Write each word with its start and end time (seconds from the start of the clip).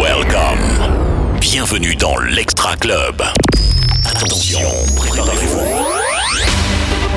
Welcome. 0.00 1.38
Bienvenue 1.40 1.94
dans 1.94 2.16
l'Extra 2.18 2.74
Club. 2.76 3.22
Attention, 4.06 4.60
préparez-vous. 4.96 5.60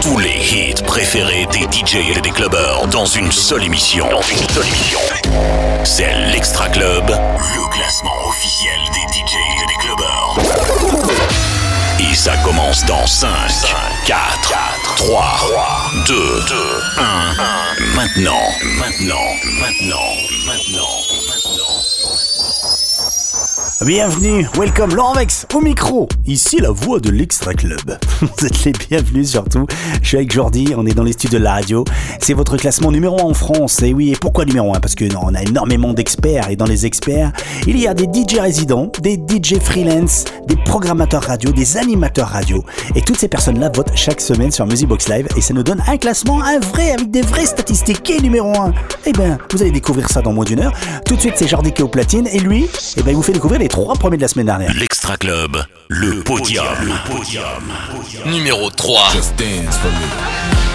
Tous 0.01 0.17
les 0.17 0.29
hits 0.31 0.83
préférés 0.85 1.47
des 1.53 1.61
DJ 1.61 2.17
et 2.17 2.21
des 2.21 2.31
clubbers 2.31 2.87
dans 2.87 3.05
une 3.05 3.31
seule 3.31 3.63
émission. 3.63 4.09
Dans 4.09 4.21
une 4.21 4.49
seule 4.49 4.67
émission. 4.67 4.99
C'est 5.85 6.13
l'Extra 6.33 6.67
Club, 6.69 7.07
le 7.07 7.73
classement 7.73 8.27
officiel 8.27 8.79
ça 12.21 12.37
commence 12.43 12.85
dans 12.85 13.07
5, 13.07 13.29
4, 14.05 14.53
3, 14.97 15.91
2, 16.05 16.13
2, 16.13 16.55
1. 16.99 17.35
Maintenant, 17.95 18.33
maintenant, 18.77 19.15
maintenant, 19.59 20.13
maintenant, 20.45 21.01
maintenant. 21.15 21.30
Bienvenue, 23.85 24.45
welcome, 24.59 24.93
Laurent 24.93 25.13
Vex 25.13 25.47
au 25.55 25.59
micro. 25.59 26.07
Ici 26.27 26.57
la 26.57 26.69
voix 26.69 26.99
de 26.99 27.09
l'Extra 27.09 27.55
Club. 27.55 27.97
Vous 28.21 28.45
êtes 28.45 28.63
les 28.63 28.73
bienvenus 28.73 29.31
surtout. 29.31 29.65
Je 30.03 30.07
suis 30.07 30.17
avec 30.17 30.31
Jordi, 30.31 30.75
on 30.77 30.85
est 30.85 30.93
dans 30.93 31.03
les 31.03 31.13
studios 31.13 31.39
de 31.39 31.43
la 31.43 31.53
radio. 31.53 31.83
C'est 32.19 32.35
votre 32.35 32.57
classement 32.57 32.91
numéro 32.91 33.19
1 33.19 33.23
en 33.23 33.33
France. 33.33 33.81
Et 33.81 33.91
oui, 33.91 34.11
et 34.11 34.15
pourquoi 34.15 34.45
numéro 34.45 34.71
1 34.75 34.79
Parce 34.81 34.93
que 34.93 35.05
non, 35.05 35.21
on 35.23 35.33
a 35.33 35.41
énormément 35.41 35.93
d'experts 35.93 36.51
et 36.51 36.55
dans 36.55 36.67
les 36.67 36.85
experts, 36.85 37.31
il 37.65 37.79
y 37.79 37.87
a 37.87 37.95
des 37.95 38.03
DJ 38.03 38.37
résidents, 38.37 38.91
des 39.01 39.15
DJ 39.15 39.59
freelance, 39.59 40.25
des 40.47 40.57
programmateurs 40.57 41.23
radio, 41.23 41.51
des 41.51 41.77
animateurs 41.77 42.27
radio. 42.27 42.63
Et 42.93 43.01
toutes 43.01 43.17
ces 43.17 43.29
personnes-là 43.29 43.71
votent 43.73 43.95
chaque 43.95 44.21
semaine 44.21 44.51
sur 44.51 44.67
Music 44.67 44.87
Box 44.87 45.09
Live 45.09 45.27
et 45.35 45.41
ça 45.41 45.55
nous 45.55 45.63
donne 45.63 45.81
un 45.87 45.97
classement, 45.97 46.39
un 46.43 46.59
vrai, 46.59 46.91
avec 46.91 47.09
des 47.09 47.23
vraies 47.23 47.47
statistiques. 47.47 48.03
Qui 48.03 48.13
est 48.13 48.21
numéro 48.21 48.51
1 48.55 48.73
Eh 49.07 49.11
bien, 49.11 49.39
vous 49.51 49.59
allez 49.63 49.71
découvrir 49.71 50.07
ça 50.07 50.21
dans 50.21 50.33
moins 50.33 50.45
d'une 50.45 50.59
heure. 50.59 50.73
Tout 51.03 51.15
de 51.15 51.19
suite, 51.19 51.33
c'est 51.35 51.47
Jordi 51.47 51.71
qui 51.71 51.81
est 51.81 51.85
au 51.85 51.87
platine 51.87 52.27
et 52.31 52.37
lui, 52.37 52.69
eh 52.95 53.01
ben, 53.01 53.09
il 53.09 53.15
vous 53.15 53.23
fait 53.23 53.33
découvrir 53.33 53.59
les 53.59 53.70
trois 53.71 53.95
premiers 53.95 54.17
de 54.17 54.21
la 54.21 54.27
semaine 54.27 54.47
dernière. 54.47 54.73
L'Extra 54.73 55.15
Club, 55.15 55.57
le 55.87 56.21
podium. 56.23 56.65
Le 56.81 57.09
podium. 57.09 57.43
Numéro 58.25 58.69
3. 58.69 59.11
Just 59.13 59.35
dance 59.37 59.77
for 59.77 59.89
me. 59.91 60.70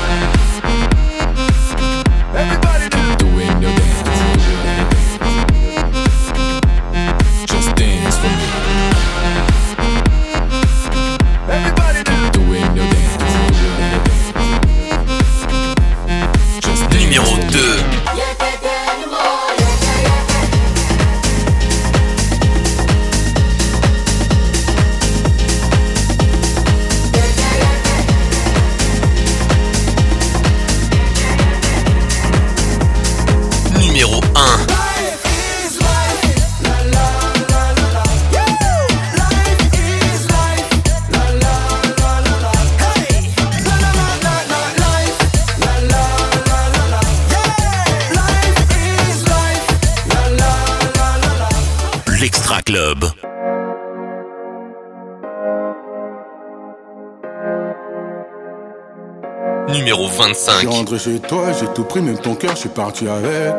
25. 60.17 60.61
J'ai 60.63 60.67
rentré 60.67 60.99
chez 60.99 61.19
toi, 61.21 61.53
j'ai 61.59 61.67
tout 61.75 61.85
pris, 61.85 62.01
même 62.01 62.19
ton 62.19 62.35
cœur, 62.35 62.53
je 62.53 62.61
suis 62.61 62.69
parti 62.69 63.07
avec. 63.07 63.55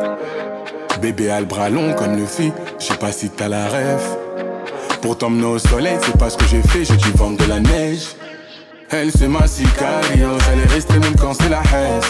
Bébé 1.00 1.30
a 1.30 1.40
le 1.40 1.46
bras 1.46 1.70
long 1.70 1.94
comme 1.94 2.16
le 2.16 2.26
fille, 2.26 2.52
je 2.78 2.86
sais 2.86 2.96
pas 2.96 3.12
si 3.12 3.30
t'as 3.30 3.48
la 3.48 3.66
ref. 3.66 4.16
Pour 5.00 5.16
t'emmener 5.16 5.46
au 5.46 5.58
soleil, 5.58 5.96
c'est 6.04 6.18
pas 6.18 6.28
ce 6.28 6.36
que 6.36 6.44
j'ai 6.46 6.62
fait, 6.62 6.84
j'ai 6.84 6.96
dû 6.96 7.10
vendre 7.12 7.36
de 7.36 7.48
la 7.48 7.60
neige. 7.60 8.08
Elle 8.90 9.12
c'est 9.12 9.28
ma 9.28 9.46
sicario, 9.46 10.30
j'allais 10.46 10.66
rester 10.74 10.98
même 10.98 11.14
quand 11.20 11.34
c'est 11.34 11.48
la 11.48 11.62
haine. 11.72 12.00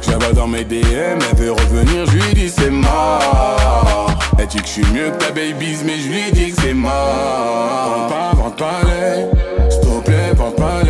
Je 0.00 0.10
la 0.10 0.18
vois 0.18 0.32
dans 0.32 0.46
mes 0.46 0.64
DM, 0.64 1.18
elle 1.30 1.36
veut 1.36 1.52
revenir, 1.52 2.06
je 2.06 2.12
lui 2.12 2.34
dis 2.34 2.48
c'est 2.48 2.70
mort. 2.70 4.08
Elle 4.38 4.46
dit 4.46 4.58
que 4.58 4.66
je 4.66 4.72
suis 4.72 4.86
mieux 4.92 5.10
que 5.10 5.16
ta 5.16 5.30
baby's, 5.32 5.82
mais 5.84 5.98
je 5.98 6.08
lui 6.08 6.32
dis 6.32 6.52
que 6.52 6.62
c'est 6.62 6.74
mort. 6.74 6.92
Vends 6.92 8.08
pas, 8.08 8.32
vends 8.34 8.50
pas 8.50 8.80
l'œil, 8.84 9.26
s'il 9.68 9.80
te 9.80 10.04
plaît, 10.04 10.32
vends 10.34 10.50
pas 10.52 10.82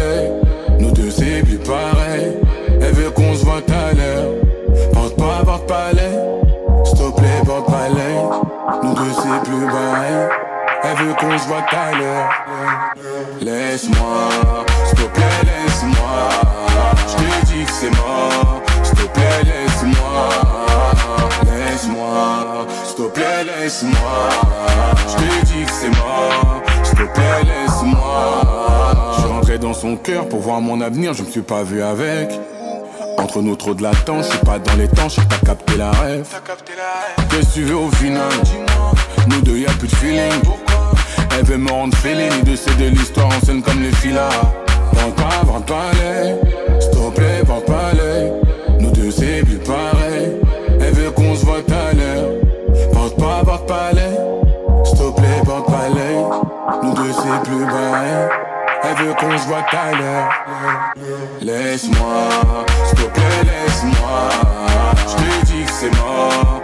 deux 9.07 9.13
c'est 9.15 9.51
plus 9.51 9.67
pareil. 9.67 10.29
Elle 10.83 10.97
veut 11.07 11.15
qu'on 11.15 11.39
se 11.39 11.47
voit 11.47 11.63
tout 11.63 11.77
à 11.77 11.99
l'heure. 11.99 12.31
Laisse-moi, 13.41 14.29
s'il 14.87 14.99
te 14.99 15.05
plaît, 15.05 15.43
laisse-moi. 15.45 16.29
Je 17.09 17.15
te 17.17 17.47
dis 17.47 17.65
que 17.65 17.73
c'est 17.73 17.91
mort. 17.91 18.63
S'il 18.83 18.95
te 18.97 19.07
plaît, 19.07 19.43
laisse-moi. 19.45 20.29
Laisse-moi, 21.45 22.67
s'il 22.85 22.97
te 22.97 23.09
plaît, 23.11 23.45
laisse-moi. 23.45 24.29
Je 25.09 25.15
te 25.17 25.47
dis 25.47 25.65
que 25.65 25.73
c'est 25.73 25.89
mort. 25.89 26.63
S'il 26.83 26.99
te 26.99 27.05
plaît, 27.05 27.43
laisse-moi. 27.45 28.43
Je 29.21 29.27
rentré 29.27 29.59
dans 29.59 29.75
son 29.75 29.97
cœur 29.97 30.29
pour 30.29 30.41
voir 30.41 30.61
mon 30.61 30.81
avenir, 30.81 31.15
je 31.15 31.23
me 31.23 31.31
suis 31.31 31.43
pas 31.43 31.63
vu 31.63 31.83
avec. 31.83 32.39
Entre 33.19 33.41
nous 33.41 33.57
trop 33.57 33.75
de 33.75 33.83
latence, 33.83 34.27
je 34.27 34.31
suis 34.33 34.45
pas 34.45 34.59
dans 34.59 34.75
les 34.77 34.89
temps, 34.89 35.09
je 35.09 35.21
t'as 35.23 35.39
capté 35.45 35.77
la 35.77 35.91
rêve. 35.91 36.27
Qu'est-ce 37.31 37.49
que 37.49 37.55
tu 37.55 37.63
veux 37.65 37.77
au 37.77 37.91
final 37.93 38.31
Nous 39.29 39.41
deux 39.43 39.59
y'a 39.59 39.71
plus 39.71 39.89
de 39.89 39.97
feeling. 39.97 40.33
Elle 41.39 41.45
veut 41.45 41.59
me 41.59 41.71
rendre 41.71 41.97
fêlé, 41.99 42.29
ni 42.31 42.51
de 42.51 42.57
c'est 42.57 42.77
de 42.77 42.89
l'histoire 42.89 43.29
en 43.29 43.45
scène 43.45 43.63
comme 43.63 43.83
les 43.83 43.93
filas. 43.93 44.29
Vente 44.93 45.15
pas, 45.17 45.45
vente 45.45 45.67
pas 45.67 45.91
l'œil, 46.01 46.37
s'il 46.81 46.91
te 46.91 47.11
plaît, 47.15 47.43
vente 47.45 47.65
pas 47.65 47.93
l'œil. 47.95 48.33
Nous 48.81 48.91
deux 48.91 49.11
c'est 49.11 49.43
plus 49.45 49.59
pareil. 49.59 50.33
Elle 50.81 50.93
veut 50.93 51.11
qu'on 51.11 51.35
se 51.35 51.45
voit 51.45 51.63
tout 51.67 51.73
à 51.73 51.95
l'heure. 51.95 52.31
Vente 52.93 53.17
pas, 53.17 53.43
vente 53.43 53.67
pas 53.67 53.93
l'œil, 53.93 54.19
s'il 54.85 54.99
te 54.99 55.11
plaît, 55.11 55.43
pas 55.45 55.89
l'œil. 55.95 56.25
Nous 56.83 56.95
deux 56.95 57.13
c'est 57.13 57.51
plus 57.51 57.65
pareil. 57.65 58.56
Veut 58.99 59.13
qu'on 59.15 59.37
se 59.37 59.47
voit 59.47 59.63
l'heure. 59.93 60.31
Laisse-moi, 61.43 62.29
s'il 62.87 62.99
te 62.99 63.05
plaît, 63.11 63.43
laisse-moi. 63.45 64.29
Je 65.07 65.17
te 65.17 65.47
dis 65.47 65.65
que 65.65 65.71
c'est 65.71 65.95
mort. 65.97 66.63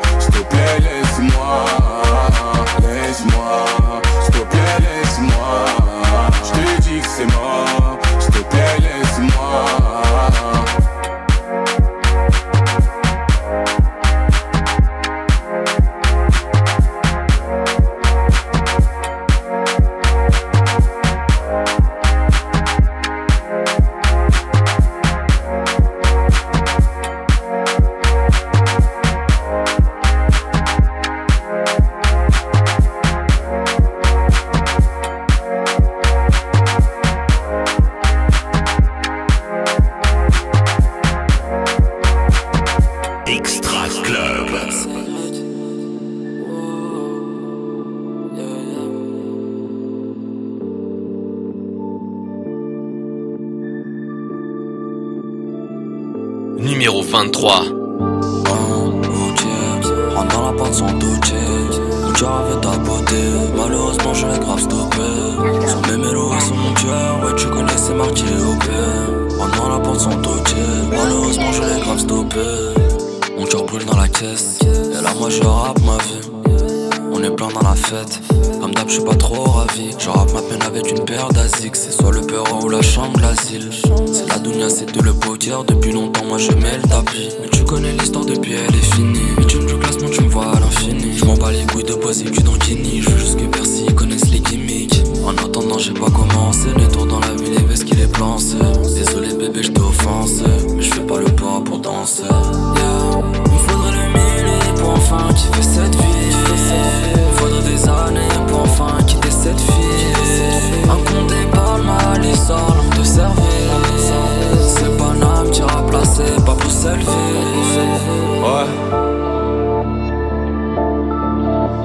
Ouais. 116.85 116.91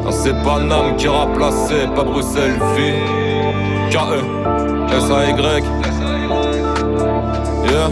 Non, 0.04 0.12
c'est 0.12 0.34
Paname 0.44 0.96
qui 0.98 1.08
remplaçait, 1.08 1.88
pas 1.96 2.04
Bruxelles 2.04 2.60
vie. 2.76 2.94
K.E. 3.92 4.24
S.A.Y. 4.98 5.64
Yeah. 7.70 7.90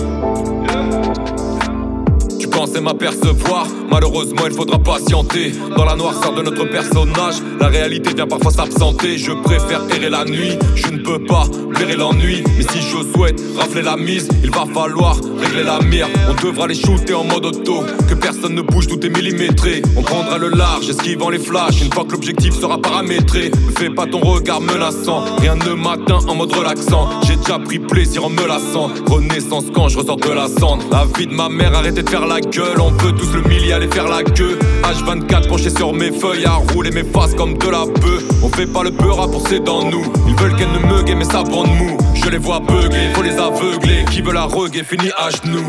Tu 2.40 2.48
pensais 2.48 2.82
m'apercevoir, 2.82 3.68
malheureusement 3.92 4.44
il 4.48 4.54
faudra 4.54 4.80
patienter 4.80 5.52
Dans 5.78 5.86
la 5.86 5.96
noirceur 5.96 6.34
de 6.34 6.42
notre 6.42 6.66
personnage 6.66 7.36
la 7.66 7.72
réalité 7.72 8.14
vient 8.14 8.28
parfois 8.28 8.52
s'absenter, 8.52 9.18
je 9.18 9.32
préfère 9.32 9.82
errer 9.90 10.12
la 10.12 10.24
nuit. 10.24 10.56
Je 10.76 10.86
ne 10.90 11.00
peux 11.00 11.18
pas 11.26 11.46
blairer 11.70 11.96
l'ennui, 11.96 12.44
mais 12.56 12.62
si 12.62 12.80
je 12.80 13.12
souhaite 13.12 13.42
rafler 13.58 13.82
la 13.82 13.98
mise, 13.98 14.30
il 14.44 14.52
va 14.52 14.68
falloir 14.72 15.16
régler 15.40 15.64
la 15.64 15.80
mire. 15.82 16.08
On 16.30 16.34
devra 16.46 16.68
les 16.68 16.76
shooter 16.76 17.16
en 17.16 17.24
mode 17.24 17.48
auto 17.48 17.84
personne 18.16 18.56
ne 18.56 18.62
bouge, 18.62 18.88
tout 18.88 19.04
est 19.06 19.10
millimétré. 19.10 19.82
On 19.96 20.02
prendra 20.02 20.38
le 20.38 20.50
large, 20.50 20.90
esquivant 20.90 21.30
les 21.30 21.40
flashs. 21.40 21.82
Une 21.82 21.92
fois 21.92 22.06
que 22.06 22.12
l'objectif 22.12 22.54
sera 22.54 22.80
paramétré, 22.80 23.50
ne 23.50 23.72
fais 23.72 23.90
pas 23.90 24.06
ton 24.06 24.20
regard 24.20 24.62
menaçant. 24.62 25.24
Rien 25.40 25.56
ne 25.56 25.74
m'atteint 25.74 26.26
en 26.28 26.36
mode 26.36 26.54
relaxant. 26.54 27.10
J'ai 27.28 27.36
déjà 27.36 27.60
pris 27.60 27.80
plaisir 27.80 28.26
en 28.26 28.30
me 28.30 28.48
lassant. 28.48 28.90
Renaissance 29.08 29.66
quand 29.74 29.90
je 29.90 30.00
ressors 30.00 30.18
de 30.18 30.32
la 30.32 30.48
cendre. 30.48 30.84
La 30.92 31.06
vie 31.18 31.28
de 31.28 31.34
ma 31.34 31.50
mère, 31.50 31.76
arrêtez 31.76 32.04
de 32.04 32.10
faire 32.10 32.26
la 32.26 32.42
gueule. 32.42 32.80
On 32.80 32.92
veut 32.92 33.12
tous 33.14 33.34
le 33.34 33.42
millier, 33.44 33.74
aller 33.74 33.88
faire 33.88 34.08
la 34.08 34.24
queue. 34.24 34.58
H24 34.84 35.48
penché 35.48 35.70
sur 35.70 35.94
mes 35.94 36.12
feuilles, 36.12 36.46
à 36.46 36.56
rouler 36.74 36.92
mes 36.92 37.04
faces 37.04 37.36
comme 37.36 37.58
de 37.58 37.70
la 37.70 37.86
bœuf. 37.86 38.24
On 38.44 38.50
fait 38.50 38.68
pas 38.68 38.84
le 38.84 38.92
peur 38.92 39.22
à 39.22 39.28
penser 39.28 39.60
dans 39.60 39.84
nous. 39.84 40.06
Ils 40.28 40.36
veulent 40.36 40.56
qu'elle 40.56 40.72
ne 40.72 40.80
me 40.80 40.96
mais 41.16 41.26
ça 41.26 41.44
brande 41.44 41.70
mou. 41.78 41.98
Je 42.14 42.30
les 42.30 42.38
vois 42.38 42.60
beugler, 42.60 43.14
faut 43.14 43.22
les 43.22 43.38
aveugler. 43.38 44.06
Qui 44.12 44.22
veut 44.22 44.34
la 44.34 44.44
reggae, 44.44 44.84
fini 44.84 45.10
à 45.18 45.30
genoux. 45.30 45.66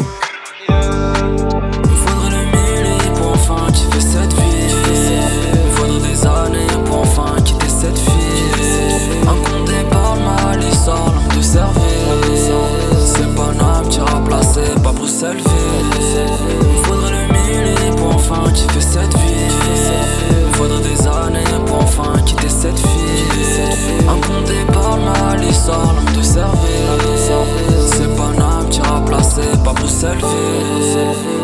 selfie 29.96 31.35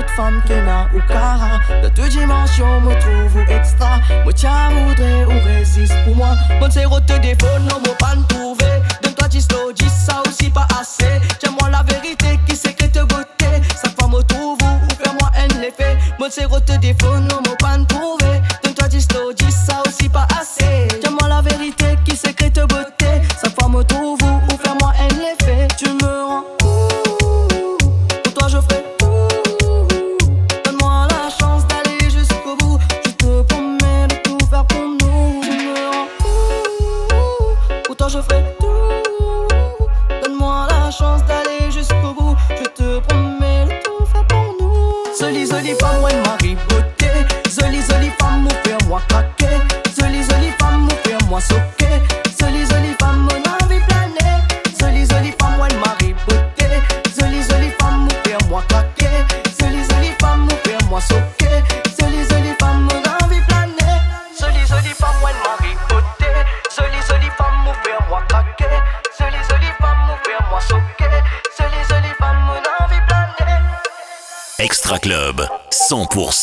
toute 0.00 0.10
femme 0.10 0.42
qui 0.46 0.52
n'a 0.52 0.88
ou 0.94 1.00
cara. 1.08 1.60
De 1.82 1.88
toute 1.88 2.08
dimension, 2.08 2.80
me 2.80 2.92
trouve 3.00 3.36
ou 3.36 3.52
extra. 3.52 4.00
Moi 4.24 4.32
tiens 4.32 4.70
voudrais 4.70 5.24
ou 5.24 5.44
résiste 5.44 5.94
pour 6.04 6.16
moi. 6.16 6.36
Mon 6.60 6.70
c'est 6.70 6.84
rote 6.84 7.04
des 7.06 7.36
non 7.42 7.78
mon 7.84 7.94
pan 7.98 8.29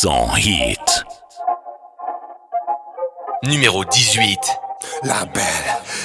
100% 0.00 0.38
hit. 0.38 1.04
Numéro 3.42 3.84
18. 3.84 4.38
La 5.02 5.24
belle, 5.24 5.42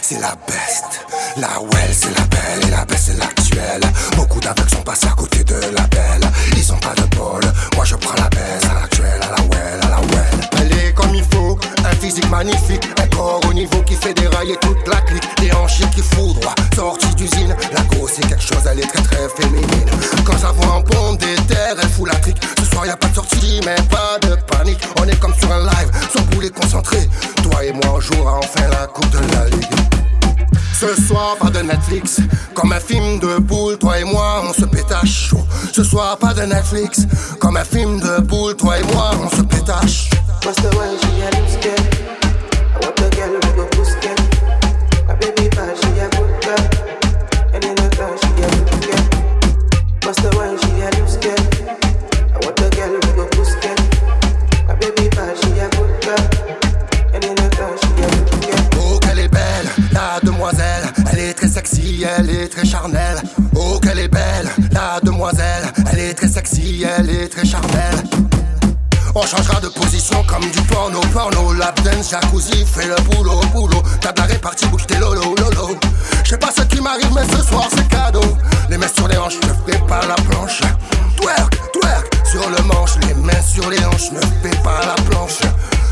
c'est 0.02 0.20
la 0.20 0.36
beste. 0.48 1.06
La 1.38 1.60
well, 1.62 1.94
c'est 1.94 2.18
la 2.18 2.26
belle 2.26 2.68
et 2.68 2.72
la 2.72 2.86
belle, 2.86 2.98
c'est 2.98 3.20
l'actuelle. 3.20 3.84
Beaucoup 4.16 4.40
d'avec 4.40 4.68
sont 4.68 4.82
passés 4.82 5.06
à 5.06 5.12
côté 5.12 5.44
de 5.44 5.60
la 5.76 5.86
belle. 5.88 6.28
Ils 6.58 6.74
ont 6.74 6.80
pas 6.80 6.96
de 6.96 7.16
bol. 7.16 7.44
Comme 32.74 32.82
un 32.82 32.86
film 32.88 33.20
de 33.20 33.38
boule, 33.38 33.78
toi 33.78 34.00
et 34.00 34.04
moi, 34.04 34.42
on 34.50 34.52
se 34.52 34.66
pétache 34.66 35.28
chaud. 35.30 35.46
Ce 35.72 35.84
soir, 35.84 36.18
pas 36.18 36.34
de 36.34 36.42
Netflix. 36.42 37.06
Comme 37.40 37.56
un 37.56 37.64
film 37.64 38.00
de 38.00 38.20
boule, 38.22 38.56
toi 38.56 38.80
et 38.80 38.84
moi. 38.84 38.93
Jacuzzi, 72.10 72.66
fais 72.66 72.88
le 72.88 72.96
boulot, 73.10 73.40
boulot. 73.54 73.82
T'as 74.02 74.14
la 74.18 74.24
répartie, 74.24 74.66
bouge 74.68 74.86
tes 74.86 74.98
lolo, 74.98 75.36
lolo. 75.36 75.78
Je 76.24 76.32
sais 76.32 76.38
pas 76.38 76.52
ce 76.56 76.64
qui 76.64 76.82
m'arrive, 76.82 77.12
mais 77.16 77.26
ce 77.36 77.42
soir 77.44 77.68
c'est 77.74 77.88
cadeau. 77.88 78.38
Les 78.70 78.78
mains 78.78 78.88
sur 78.94 79.08
les 79.08 79.18
hanches, 79.18 79.38
ne 79.38 79.72
fais 79.72 79.80
pas 79.88 80.02
la 80.06 80.16
planche. 80.16 80.62
Twerk, 81.18 81.72
twerk, 81.72 82.10
sur 82.26 82.50
le 82.50 82.62
manche. 82.64 82.98
Les 83.08 83.14
mains 83.14 83.42
sur 83.42 83.70
les 83.70 83.84
hanches, 83.86 84.12
ne 84.12 84.20
fais 84.20 84.56
pas 84.64 84.86
la 84.86 84.96
planche. 85.04 85.40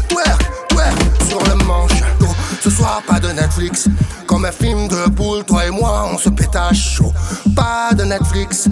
Twerk, 0.10 0.68
twerk, 0.70 0.98
sur 1.30 1.40
le 1.44 1.56
manche. 1.64 2.04
Oh, 2.22 2.26
ce 2.62 2.70
soir, 2.70 3.02
pas 3.08 3.20
de 3.20 3.30
Netflix. 3.30 3.88
Comme 4.28 4.46
un 4.46 4.52
film 4.52 4.88
de 4.88 5.10
boule, 5.10 5.44
toi 5.44 5.66
et 5.66 5.72
moi, 5.72 6.10
on 6.14 6.18
se 6.18 6.30
pétache 6.30 6.96
chaud. 6.96 7.14
Pas 7.56 7.94
de 7.96 8.04
Netflix. 8.04 8.68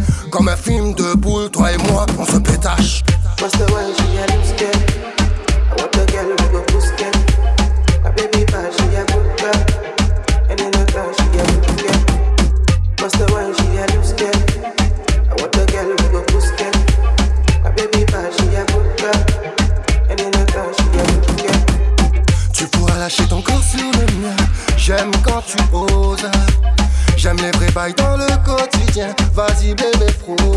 J'aime 27.20 27.36
les 27.42 27.52
vrais 27.52 27.70
bails 27.72 27.94
dans 27.96 28.16
le 28.16 28.28
quotidien. 28.46 29.14
Vas-y, 29.34 29.76
bébé, 29.76 30.06
propose. 30.22 30.56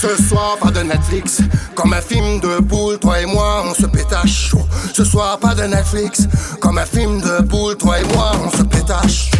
Ce 0.00 0.22
soir, 0.22 0.56
pas 0.58 0.70
de 0.70 0.80
Netflix. 0.80 1.42
Comme 1.74 1.92
un 1.92 2.00
film 2.00 2.40
de 2.40 2.62
boule, 2.62 2.98
toi 2.98 3.20
et 3.20 3.26
moi, 3.26 3.64
on 3.66 3.74
se 3.74 3.84
pétache. 3.84 4.54
Ce 4.94 5.04
soir, 5.04 5.38
pas 5.38 5.54
de 5.54 5.64
Netflix. 5.64 6.26
Comme 6.58 6.78
un 6.78 6.86
film 6.86 7.20
de 7.20 7.42
boule, 7.42 7.76
toi 7.76 8.00
et 8.00 8.04
moi, 8.14 8.32
on 8.46 8.50
se 8.56 8.62
pétache. 8.62 9.30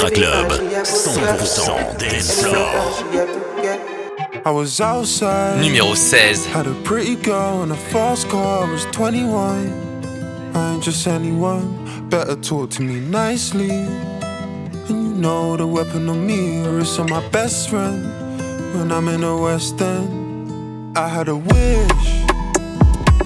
Extra 0.00 0.14
Club, 0.14 0.52
100% 0.52 1.98
dance. 1.98 2.44
I 4.46 4.50
was 4.52 4.80
outside. 4.80 5.60
Numéro 5.60 5.96
16. 5.96 6.52
Had 6.52 6.68
a 6.68 6.74
pretty 6.84 7.16
girl 7.16 7.64
in 7.64 7.72
a 7.72 7.76
fast 7.76 8.28
car. 8.28 8.64
I 8.64 8.70
was 8.70 8.84
21. 8.92 9.72
I 10.54 10.74
ain't 10.74 10.84
just 10.84 11.04
anyone. 11.08 12.08
Better 12.08 12.36
talk 12.36 12.70
to 12.70 12.82
me 12.82 13.00
nicely. 13.00 13.70
And 13.72 14.88
you 14.88 15.14
know 15.20 15.56
the 15.56 15.66
weapon 15.66 16.08
on 16.08 16.24
me, 16.24 16.64
or 16.64 16.78
it's 16.78 16.96
on 17.00 17.10
my 17.10 17.26
best 17.30 17.68
friend. 17.68 18.04
When 18.74 18.92
I'm 18.92 19.08
in 19.08 19.22
the 19.22 19.36
West 19.36 19.82
End, 19.82 20.96
I 20.96 21.08
had 21.08 21.26
a 21.26 21.34
wish. 21.34 22.22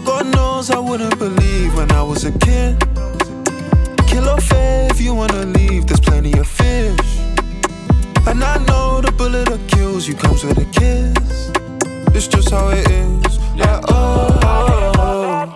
God 0.07 0.25
knows 0.35 0.71
I 0.71 0.79
wouldn't 0.79 1.19
believe 1.19 1.77
when 1.77 1.93
I 1.93 2.03
was 2.03 2.25
a 2.25 2.33
kid. 2.39 2.83
Kill 4.13 4.29
or 4.29 4.41
fair 4.41 4.89
if 4.91 5.01
you 5.01 5.15
wanna 5.15 5.47
leave, 5.47 5.87
there's 5.87 6.01
plenty 6.01 6.39
of 6.39 6.47
fish. 6.47 7.19
And 8.27 8.45
I 8.45 8.59
know 8.69 9.01
the 9.01 9.11
bullet 9.11 9.49
that 9.49 9.67
kills 9.69 10.07
you 10.07 10.15
comes 10.15 10.45
with 10.45 10.59
a 10.59 10.67
kiss. 10.67 11.51
It's 12.15 12.29
just 12.29 12.51
how 12.51 12.69
it 12.69 12.87
is. 12.91 13.39
Like, 13.57 13.81
oh, 13.89 14.39
oh, 14.45 14.93
oh. 14.99 15.53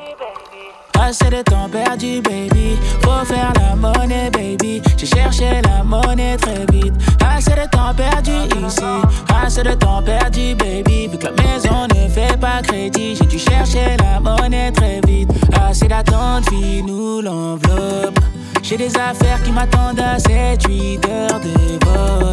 Assez 0.98 1.28
de 1.30 1.42
temps 1.42 1.68
perdu, 1.68 2.22
baby. 2.22 2.78
Faut 3.02 3.25
faire 3.26 3.52
la 3.60 3.76
monnaie, 3.76 4.30
baby. 4.30 4.82
J'ai 4.96 5.06
cherché 5.06 5.60
la 5.62 5.84
monnaie 5.84 6.36
très 6.38 6.64
vite. 6.72 6.94
Assez 7.22 7.50
de 7.50 7.68
temps 7.70 7.94
perdu 7.94 8.32
ici. 8.66 8.82
Assez 9.44 9.62
de 9.62 9.75
temps 9.75 10.02
perdu, 10.02 10.54
baby. 10.54 11.08
Vu 11.08 11.18
que 11.18 11.26
la 11.26 11.32
maison 11.32 11.86
ne 11.94 12.08
fait 12.08 12.40
pas 12.40 12.62
crédit, 12.62 13.16
j'ai 13.16 13.26
dû 13.26 13.38
chercher 13.38 13.96
la 13.98 14.18
monnaie 14.18 14.72
très 14.72 15.00
vite. 15.06 15.30
Assez 15.52 15.88
d'attente, 15.88 16.48
file-nous 16.48 17.20
l'enveloppe. 17.20 18.18
J'ai 18.68 18.76
des 18.76 18.96
affaires 18.96 19.40
qui 19.44 19.52
m'attendent 19.52 20.00
à 20.00 20.16
7-8 20.16 21.08
heures 21.08 21.38
de 21.40 21.85
vol. 21.87 22.32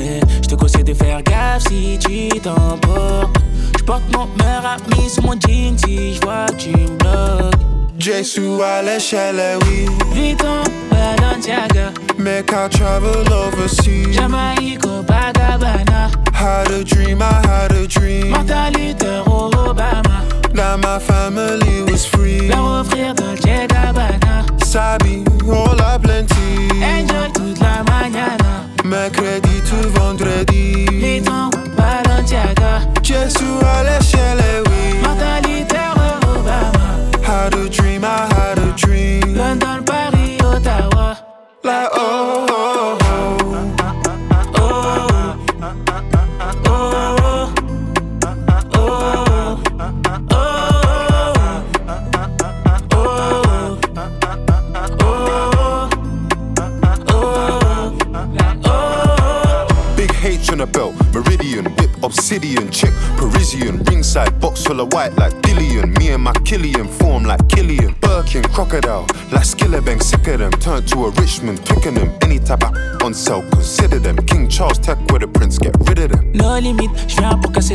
Eh, 0.00 0.20
Je 0.42 0.48
te 0.48 0.54
conseille 0.54 0.84
de 0.84 0.94
faire 0.94 1.20
gaffe 1.24 1.64
si 1.68 1.98
tu 1.98 2.28
t'emportes. 2.38 3.36
Je 3.76 3.82
porte 3.82 4.04
mon 4.16 4.28
meilleur 4.38 4.64
ami 4.64 5.08
sous 5.08 5.22
mon 5.22 5.32
jean 5.32 5.76
si 5.76 6.14
je 6.14 6.20
vois 6.20 6.46
tu 6.56 6.70
me 6.70 6.96
bloques. 6.98 7.54
Jesu 7.98 8.62
à 8.62 8.80
l'échelle, 8.80 9.58
oui. 9.62 9.86
Vuitton, 10.12 10.62
Balenciaga, 10.88 11.90
Make 12.16 12.52
I 12.52 12.68
travel 12.70 13.26
overseas. 13.32 14.12
Jamaïque, 14.12 14.78
Copacabana, 14.78 16.10
Had 16.32 16.70
a 16.70 16.84
dream, 16.84 17.20
I 17.22 17.46
had 17.46 17.72
a 17.72 17.88
dream. 17.88 18.30
Martin 18.30 18.70
Luther, 18.70 19.24
Obama, 19.26 20.22
That 20.54 20.78
my 20.78 21.00
family 21.00 21.82
was 21.90 22.06
free. 22.06 22.29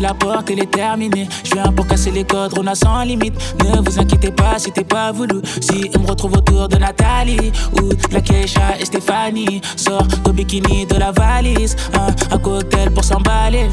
La 0.06 0.14
porte, 0.14 0.52
elle 0.52 0.60
est 0.60 0.72
terminée. 0.72 1.28
Je 1.44 1.54
viens 1.54 1.72
pour 1.72 1.88
casser 1.88 2.12
les 2.12 2.24
codes, 2.24 2.54
on 2.60 2.68
a 2.68 2.76
sans 2.76 3.04
limite. 3.04 3.36
Ne 3.64 3.82
vous 3.82 4.00
inquiétez 4.00 4.32
pas 4.32 4.56
t'es 4.74 4.84
pas 4.84 5.12
voulu. 5.12 5.42
Si 5.62 5.90
on 5.96 6.00
me 6.02 6.08
retrouve 6.08 6.34
autour 6.34 6.68
de 6.68 6.78
Nathalie 6.78 7.52
ou 7.74 7.90
de 7.90 8.14
la 8.14 8.22
Keisha 8.22 8.78
et 8.80 8.86
Stéphanie, 8.86 9.62
sors 9.76 10.08
ton 10.24 10.32
bikini 10.32 10.86
de 10.86 10.96
la 10.96 11.12
valise. 11.12 11.76
Un, 11.94 12.36
un 12.36 12.38
cocktail 12.38 12.92
pour 12.92 13.04
s'emballer. 13.04 13.68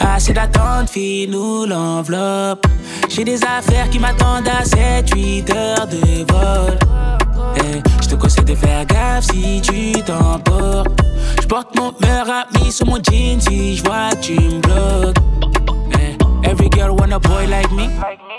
Assez 0.00 0.32
d'attente, 0.32 0.90
file-nous 0.90 1.66
l'enveloppe. 1.66 2.66
J'ai 3.08 3.24
des 3.24 3.42
affaires 3.42 3.88
qui 3.90 3.98
m'attendent 3.98 4.48
à 4.48 4.62
7-8 4.62 5.56
heures 5.56 5.86
de 5.86 6.32
vol. 6.32 7.25
Eh, 7.56 7.82
je 8.02 8.08
te 8.08 8.14
conseille 8.14 8.44
de 8.44 8.54
faire 8.54 8.84
gaffe 8.86 9.24
si 9.24 9.60
tu 9.62 9.92
t'emportes. 10.02 11.00
Je 11.40 11.46
porte 11.46 11.74
mon 11.76 11.92
meilleur 12.00 12.26
ami 12.28 12.72
sur 12.72 12.86
mon 12.86 12.96
jean 12.96 13.40
si 13.40 13.76
je 13.76 13.84
vois 13.84 14.10
tu 14.20 14.34
me 14.34 14.60
bloques. 14.60 15.45
Eh, 16.56 16.64
every 16.64 16.68
girl 16.68 16.96
want 16.96 17.12
a 17.12 17.18
boy 17.18 17.46
like 17.46 17.70
me. 17.72 17.88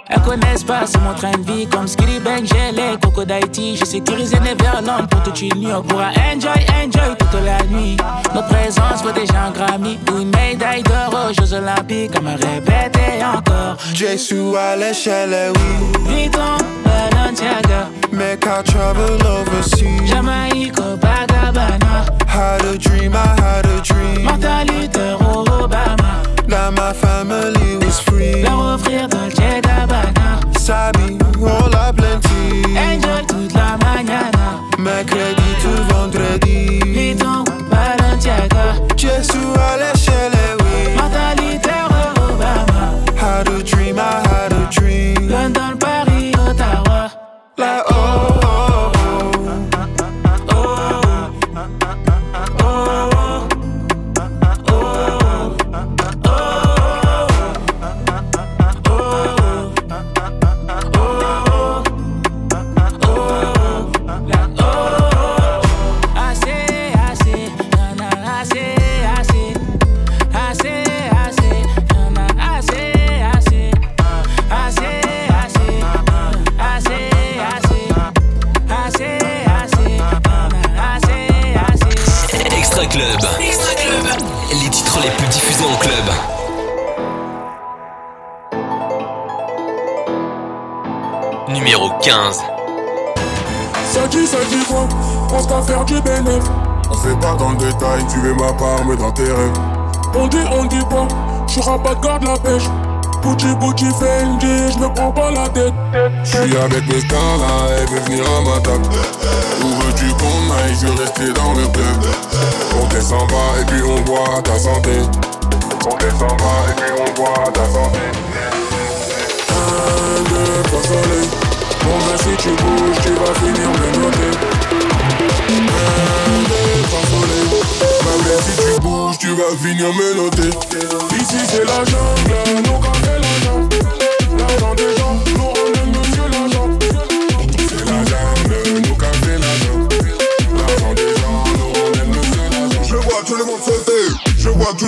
Elles 0.09 0.21
connaissent 0.21 0.63
pas, 0.63 0.85
c'est 0.85 0.99
mon 0.99 1.13
train 1.13 1.31
de 1.37 1.51
vie. 1.51 1.67
Comme 1.67 1.87
Skitty 1.87 2.19
Bang, 2.19 2.45
j'ai 2.45 2.71
les 2.71 2.97
cocos 3.01 3.25
d'Haïti. 3.25 3.75
J'ai 3.77 3.85
sécurisé 3.85 4.37
Neverland 4.39 5.07
pour 5.09 5.21
toute 5.23 5.41
une 5.41 5.55
nuit. 5.59 5.73
On 5.73 5.81
pourra 5.81 6.09
enjoy, 6.09 6.65
enjoy 6.83 7.15
toute 7.17 7.41
la 7.43 7.63
nuit. 7.65 7.97
Notre 8.33 8.47
présence 8.47 9.03
vaut 9.03 9.11
déjà 9.11 9.45
un 9.45 9.51
Grammy. 9.51 9.99
Une 10.17 10.29
médaille 10.29 10.83
d'or 10.83 11.27
aux 11.29 11.33
Jeux 11.33 11.53
Olympiques. 11.53 12.15
À 12.15 12.21
me 12.21 12.31
répéter 12.31 13.23
encore. 13.23 13.77
Jesu 13.93 14.55
à 14.55 14.75
l'échelle, 14.75 15.51
oui. 15.53 15.99
Vuitton, 16.07 16.57
Balenciaga, 16.85 17.89
Make 18.11 18.45
I 18.45 18.63
travel 18.63 19.19
overseas. 19.25 20.05
Jamaïque, 20.07 20.73
Copacabana. 20.73 22.05
Had 22.27 22.63
a 22.65 22.77
dream, 22.77 23.13
I 23.15 23.35
had 23.41 23.65
a 23.65 23.81
dream. 23.81 24.23
Martin 24.25 24.56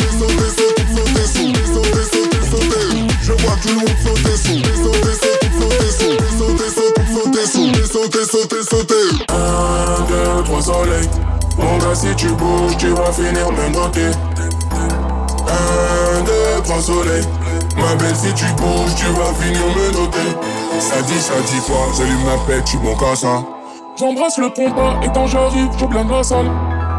Sauter, 1.74 2.06
sauter, 2.12 2.44
sauter. 2.50 3.08
Je 3.22 3.32
vois 3.34 3.56
tout 3.62 3.70
le 3.70 3.76
monde 3.76 3.98
sauter 4.04 4.38
sous. 4.38 4.62
Sauter, 4.84 5.16
sauter, 5.22 5.50
sauter 5.60 5.90
sous. 5.92 6.18
Sauter, 6.38 6.70
sauter, 6.70 7.06
sauter 7.14 7.46
sous. 7.46 7.70
Sauter, 7.86 8.26
sauter, 8.26 8.64
sauter. 8.64 9.08
Un, 9.30 10.02
deux, 10.08 10.44
trois 10.44 10.62
soleils. 10.62 11.10
Mon 11.58 11.78
gars, 11.78 11.96
si 11.96 12.16
tu 12.16 12.28
bouges, 12.30 12.78
tu 12.78 12.88
vas 12.88 13.12
finir 13.12 13.52
me 13.52 13.70
noter. 13.74 14.12
Un, 14.72 16.22
deux, 16.24 16.64
trois 16.64 16.82
soleils. 16.82 17.26
Ma 17.78 17.96
belle, 17.96 18.16
si 18.16 18.34
tu 18.34 18.46
bouges, 18.58 18.96
tu 18.96 19.06
vas 19.06 19.34
finir 19.40 19.68
me 19.76 19.92
noter. 19.92 20.38
Ça 20.80 21.02
dit, 21.04 21.20
ça 21.20 21.34
dit 21.46 21.62
quoi 21.66 21.88
J'allume 21.98 22.24
ma 22.26 22.38
pète, 22.48 22.66
tu 22.66 22.78
mon 22.78 22.96
cassa. 22.96 23.44
J'embrasse 23.98 24.38
le 24.40 24.50
compas 24.50 25.00
et 25.04 25.10
quand 25.14 25.28
j'arrive, 25.28 25.70
je 25.78 25.86
la 25.86 26.24
salle. 26.24 26.50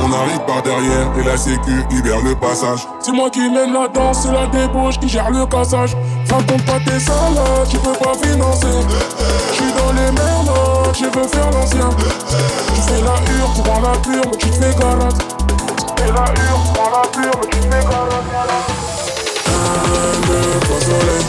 On 0.04 0.12
arrive 0.12 0.40
par 0.46 0.62
derrière 0.62 1.06
et 1.16 1.22
la 1.22 1.36
sécu 1.36 1.84
libère 1.90 2.20
le 2.22 2.34
passage. 2.34 2.88
C'est 3.00 3.12
moi 3.12 3.30
qui 3.30 3.48
mène 3.48 3.72
la 3.72 3.86
danse, 3.86 4.22
c'est 4.22 4.32
la 4.32 4.46
débauche 4.46 4.98
qui 4.98 5.08
gère 5.08 5.30
le 5.30 5.46
cassage. 5.46 5.96
Raconte 6.28 6.64
pas 6.66 6.80
tes 6.84 6.98
salades, 6.98 7.68
tu 7.70 7.78
peux 7.78 7.92
pas 7.92 8.14
financer. 8.20 8.66
J'suis 9.52 9.72
dans 9.78 9.92
les 9.92 10.10
merdes, 10.10 10.50
je 10.94 11.04
veux 11.04 11.28
faire 11.28 11.50
l'ancien. 11.52 11.90
Tu 12.74 12.80
fais 12.80 13.00
la 13.00 13.14
hure, 13.32 13.52
tu 13.54 13.62
prends 13.62 13.80
la 13.80 13.96
pure, 13.98 14.24
mais 14.28 14.36
tu 14.38 14.50
te 14.50 14.56
fais 14.56 14.74
garade. 14.76 15.14
Tu 15.16 16.02
fais 16.02 16.10
la 16.10 16.24
hure, 16.42 16.60
tu 16.66 16.72
prends 16.74 16.90
la 16.90 17.02
pure, 17.08 17.36
mais 17.40 17.46
tu 17.48 17.58
te 17.58 17.66
fais 17.72 17.84
garade. 17.84 18.26
Un, 19.46 20.26
deux, 20.26 20.60
trois 20.62 20.80
soleils. 20.80 21.26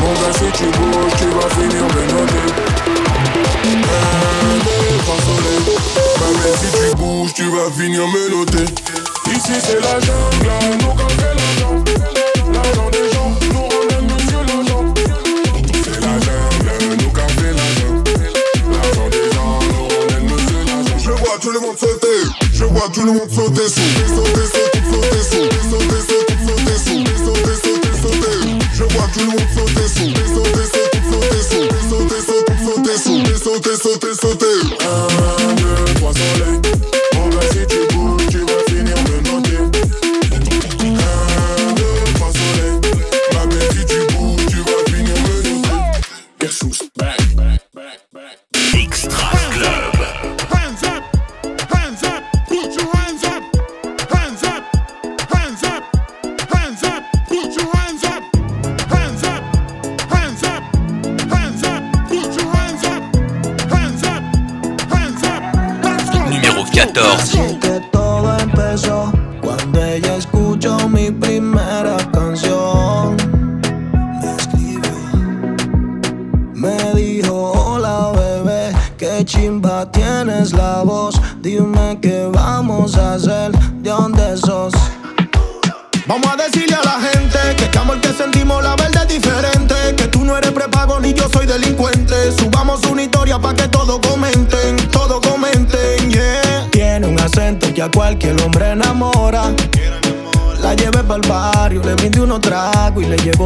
Mon 0.00 0.12
gars, 0.12 0.32
si 0.34 0.48
tu 0.52 0.64
bouges, 0.64 1.14
tu 1.16 1.26
vas 1.28 1.48
finir 1.54 1.84
me 1.84 2.02
noter. 2.12 2.48
Ma 5.06 6.28
belle, 6.42 6.56
si 6.60 6.68
tu 6.78 6.96
bouges, 6.96 7.32
tu 7.34 7.44
vas 7.50 7.70
finir 7.76 8.06
me 8.08 8.28
noter. 8.30 8.64
Ici 9.32 9.52
c'est 9.62 9.80
la 9.80 9.98
jungle, 10.00 10.50
nous 10.80 10.94
la 10.96 11.08
nous. 11.60 11.84
C'est 15.84 16.00
la 16.00 16.14
jungle, 16.20 16.86
nous 16.98 17.12
la. 17.16 17.26
L'argent 18.72 19.08
des 19.10 19.26
gens, 19.32 19.58
nous. 19.72 20.38
Je 20.98 21.10
vois 21.10 21.38
tout 21.40 21.50
le 21.50 21.60
monde 21.60 21.78
sauter, 21.78 22.20
je 22.52 22.64
vois 22.64 22.88
tout 22.92 23.04
le 23.04 23.12
monde 23.12 23.30
sauter. 23.30 23.68
Sauter, 23.68 24.06
sauter, 24.08 24.46
sauter. 24.46 25.22
Sauter, 25.30 26.02
sauter, 26.10 26.36
sauter. 26.46 26.76
Sauter, 27.24 27.56
sauter, 27.64 27.94
sauter. 28.02 28.36
Je 28.74 28.84
vois 28.84 29.08
tout 29.12 29.20
le 29.20 29.26
monde 29.26 29.48
sauter. 29.54 29.88
Sauter, 29.88 30.26
sauter, 30.34 30.66
sauter 30.66 30.79
Sauter, 33.62 33.76
sauter, 33.76 34.14
sauter. 34.14 34.46
Un, 34.80 35.54
deux, 35.54 35.94
trois. 35.96 36.69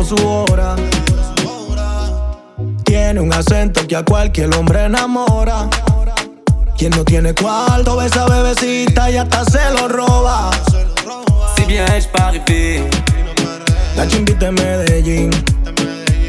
Su 0.02 0.16
hora. 0.26 0.74
Tiene 2.84 3.20
un 3.20 3.32
acento 3.32 3.86
que 3.86 3.94
a 3.94 4.04
cualquier 4.04 4.52
hombre 4.56 4.84
enamora. 4.86 5.68
Quien 6.76 6.90
no 6.90 7.04
tiene 7.04 7.34
cuarto, 7.34 7.96
ve 7.96 8.06
esa 8.06 8.26
bebecita 8.26 9.10
y 9.10 9.18
hasta 9.18 9.44
se 9.44 9.60
lo 9.72 9.88
roba. 9.88 10.50
Si 11.56 11.64
bien 11.66 11.88
ai-je 11.90 12.08
pas 12.08 12.32
rêvé 12.32 12.82
La 13.96 14.08
chimbita 14.08 14.46
de 14.46 14.50
Medellín. 14.50 15.30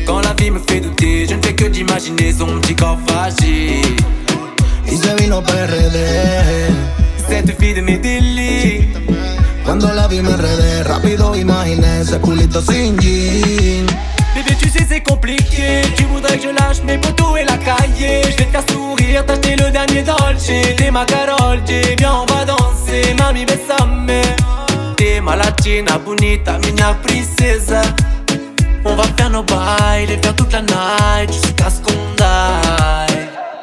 Quand 0.05 0.21
la 0.21 0.33
vie 0.33 0.51
me 0.51 0.59
fait 0.59 0.81
douter, 0.81 1.25
je 1.27 1.33
ne 1.33 1.41
fais 1.41 1.55
que 1.55 1.65
d'imaginer 1.65 2.33
son 2.33 2.59
petit 2.59 2.75
corps 2.75 2.99
fragile. 3.07 3.95
Y 4.85 4.97
se 4.97 5.15
vino 5.15 5.41
PRD. 5.41 5.97
Cette 7.27 7.57
fille 7.59 7.73
de 7.73 7.81
mes 7.81 7.97
délits. 7.97 9.14
Cuando 9.65 9.91
la 9.91 10.07
vi 10.07 10.21
me 10.21 10.29
enredé, 10.29 10.83
rápido 10.83 11.35
imaginé 11.35 12.01
ese 12.01 12.19
culito 12.19 12.61
sin 12.61 12.95
jean. 12.99 13.87
Bébé, 14.35 14.55
tu 14.59 14.69
sais, 14.69 14.85
c'est 14.87 15.01
compliqué. 15.01 15.81
Tu 15.97 16.03
voudrais 16.03 16.37
que 16.37 16.43
je 16.43 16.49
lâche 16.49 16.83
mes 16.83 16.99
poteaux 16.99 17.35
et 17.35 17.43
la 17.43 17.57
cahier. 17.57 18.21
Je 18.29 18.37
vais 18.37 18.45
te 18.45 18.51
faire 18.51 18.63
sourire, 18.69 19.25
t'acheter 19.25 19.55
le 19.55 19.71
dernier 19.71 20.03
Dolce. 20.03 20.75
T'es 20.77 20.91
ma 20.91 21.05
Carol 21.05 21.59
J, 21.65 21.95
viens, 21.97 22.13
on 22.13 22.25
va 22.31 22.45
danser. 22.45 23.15
Mami, 23.17 23.45
besame. 23.45 24.21
T'es 24.97 25.19
ma 25.19 25.35
latina, 25.35 25.97
bonita, 25.97 26.59
minha 26.59 26.93
princesa. 27.01 27.81
On 28.83 28.95
va 28.95 29.03
faire 29.17 29.31
nos 29.31 29.43
bails, 29.43 30.05
les 30.07 30.17
faire 30.17 30.35
toute 30.35 30.53
la 30.53 30.61
night 30.61 31.33
jusqu'à 31.33 31.71
ce 31.71 31.81
qu'on 31.81 32.13
die. 32.15 33.14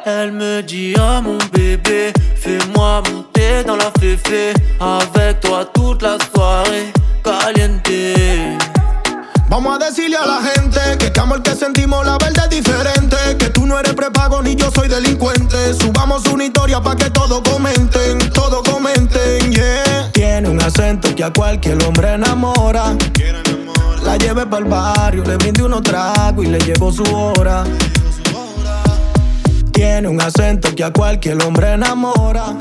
Elle 0.04 0.32
me 0.32 0.62
dit, 0.62 0.94
oh 0.98 1.22
mon 1.22 1.38
bébé, 1.52 2.12
fais-moi 2.34 3.02
monter 3.08 3.62
dans 3.64 3.76
la 3.76 3.92
féfé. 4.00 4.52
Avec 4.80 5.38
toi 5.40 5.64
toute 5.72 6.02
la 6.02 6.18
soirée, 6.34 6.92
caliente. 7.22 8.58
Vamos 9.48 9.76
a 9.76 9.78
decirle 9.78 10.16
a 10.16 10.26
la 10.26 10.40
gente 10.42 10.98
que 10.98 11.06
este 11.06 11.20
amor 11.20 11.40
que 11.42 11.54
sentimos 11.54 12.04
la 12.04 12.18
verdad 12.18 12.52
es 12.52 12.64
diferente. 12.64 13.16
Que 13.38 13.50
tú 13.50 13.64
no 13.64 13.78
eres 13.78 13.94
prepago 13.94 14.42
ni 14.42 14.56
yo 14.56 14.72
soy 14.74 14.88
delincuente. 14.88 15.72
Subamos 15.74 16.26
una 16.26 16.46
historia 16.46 16.80
para 16.80 16.96
que 16.96 17.10
todos 17.10 17.40
comenten, 17.48 18.18
todos 18.30 18.68
comenten, 18.68 19.52
yeah. 19.52 20.10
Tiene 20.12 20.48
un 20.48 20.60
acento 20.60 21.14
que 21.14 21.22
a 21.22 21.32
cualquier 21.32 21.80
hombre 21.84 22.14
enamora. 22.14 22.96
La 24.02 24.16
llevé 24.16 24.46
para 24.46 24.64
el 24.64 24.68
barrio, 24.68 25.22
le 25.22 25.36
brindé 25.36 25.62
unos 25.62 25.82
tragos 25.82 26.44
y 26.44 26.48
le 26.48 26.58
llegó 26.58 26.90
su 26.90 27.04
hora. 27.04 27.62
Tiene 29.82 30.06
un 30.06 30.22
acento 30.22 30.72
que 30.76 30.84
a 30.84 30.92
cualquier 30.92 31.42
hombre 31.42 31.72
enamora. 31.72 32.56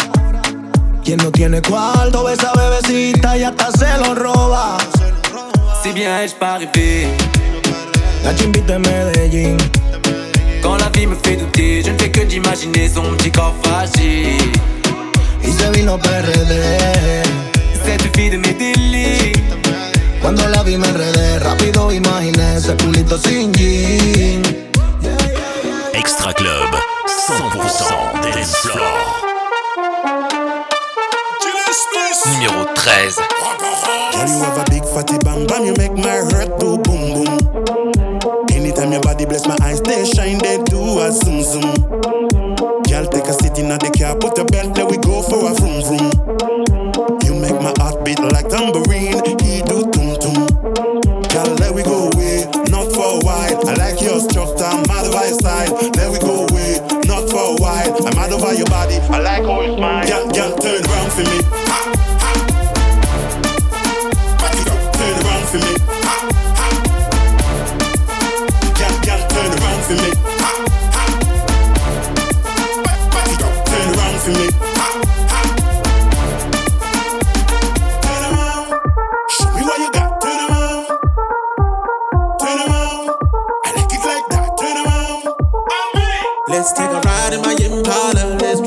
Quien 1.04 1.18
no 1.18 1.32
tiene 1.32 1.62
cuarto 1.62 2.24
ve 2.24 2.34
esa 2.34 2.52
bebecita 2.52 3.38
y 3.38 3.44
hasta 3.44 3.72
se 3.74 3.96
lo 4.00 4.16
roba. 4.16 4.80
Si 5.84 5.92
bien 5.92 6.10
pas 6.40 6.58
rêvé 6.58 7.08
La 8.24 8.34
chimbita 8.34 8.74
de 8.74 8.80
Medellín. 8.80 9.58
Quand 10.64 10.80
la 10.80 10.90
vie 10.90 11.06
me 11.06 11.16
fait 11.16 11.38
douter, 11.38 11.84
je 11.84 11.92
ne 11.92 12.00
fais 12.00 12.10
que 12.10 12.22
d'imaginer 12.22 12.90
son 12.90 13.04
petit 13.16 13.32
corps 13.32 13.54
fragile. 13.62 14.52
Y 15.44 15.52
se 15.52 15.70
vino 15.74 16.00
PRD. 16.00 17.22
Cette 17.86 18.16
fille 18.16 18.32
de 18.32 18.38
mes 18.38 18.56
délits. 18.56 19.40
Cuando 20.24 20.50
la 20.50 20.64
vi 20.64 20.76
me 20.76 20.88
enredé, 20.88 21.38
rápido 21.38 21.92
imaginé 21.92 22.56
ese 22.56 22.76
culito 22.78 23.20
sin 23.20 23.54
jean. 23.54 24.42
Extra 25.94 26.34
Club, 26.34 26.70
100% 27.22 28.24
dance 28.24 28.56
floor. 28.58 28.82
Numéro 32.26 32.66
13. 32.74 33.16
Girl, 34.12 34.28
you 34.28 34.40
have 34.42 34.58
a 34.58 34.64
big 34.72 34.84
fatty 34.86 35.20
bang 35.20 35.46
bang, 35.46 35.66
you 35.68 35.74
make 35.78 35.94
my 35.94 36.18
heart 36.34 36.60
do 36.60 36.80
boom 36.80 37.14
boom. 37.14 37.30
Anytime 38.52 38.92
your 38.92 39.02
body 39.02 39.26
bless 39.26 39.46
my 39.46 39.56
eyes, 39.62 39.82
they 39.82 40.04
shine, 40.04 40.40
they 40.40 40.58
do 40.64 40.82
a 41.00 41.12
zoom 41.12 41.44
zoom. 41.44 41.76
Girl, 42.90 43.06
take 43.06 43.30
a 43.30 43.34
seat 43.34 43.60
in 43.60 43.70
the 43.70 44.18
put 44.20 44.40
a 44.40 44.46
belt, 44.46 44.76
let 44.76 44.90
we 44.90 44.98
go 44.98 45.22
for 45.22 45.46
a 45.46 45.54
vroom 45.54 45.78
vroom. 45.86 46.10
You 47.22 47.36
make 47.38 47.62
my 47.62 47.72
heart 47.78 48.04
beat 48.04 48.20
like 48.20 48.50
tambourine, 48.50 49.22
he 49.46 49.62
do 49.62 49.86
tum 49.94 50.18
tum. 50.18 50.48
Girl, 51.30 51.54
let 51.62 51.72
we 51.76 51.84
go 51.84 52.10
away, 52.10 52.50
not 52.74 52.90
for 52.92 53.06
a 53.06 53.20
while. 53.22 53.70
I 53.70 53.74
like 53.78 54.02
your 54.02 54.20
structure, 54.20 54.74
Your 58.58 58.66
body, 58.68 58.96
I 58.96 59.20
like 59.20 59.44
how 59.44 59.62
it's 59.62 59.80
mine. 59.80 60.08
Girl, 60.08 60.28
girl, 60.30 60.58
turn 60.58 60.84
Let's 86.62 86.74
take 86.74 86.92
a 86.92 87.02
ride 87.02 87.34
in 87.34 87.42
my 87.42 87.56
Impala. 87.60 88.38
Let's 88.38 88.62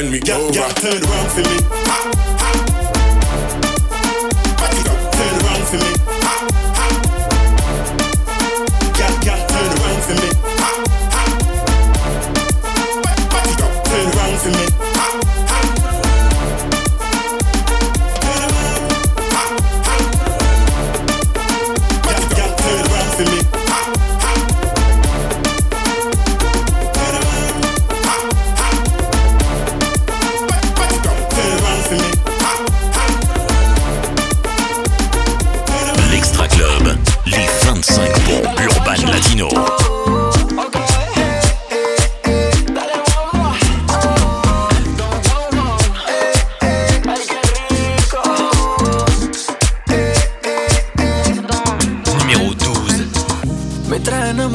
Turn 0.00 0.10
me 0.10 0.18
Girl, 0.18 0.40
over. 0.44 0.54
girl, 0.54 0.70
turn 0.70 1.04
around 1.04 1.30
for 1.30 1.40
me. 1.42 2.19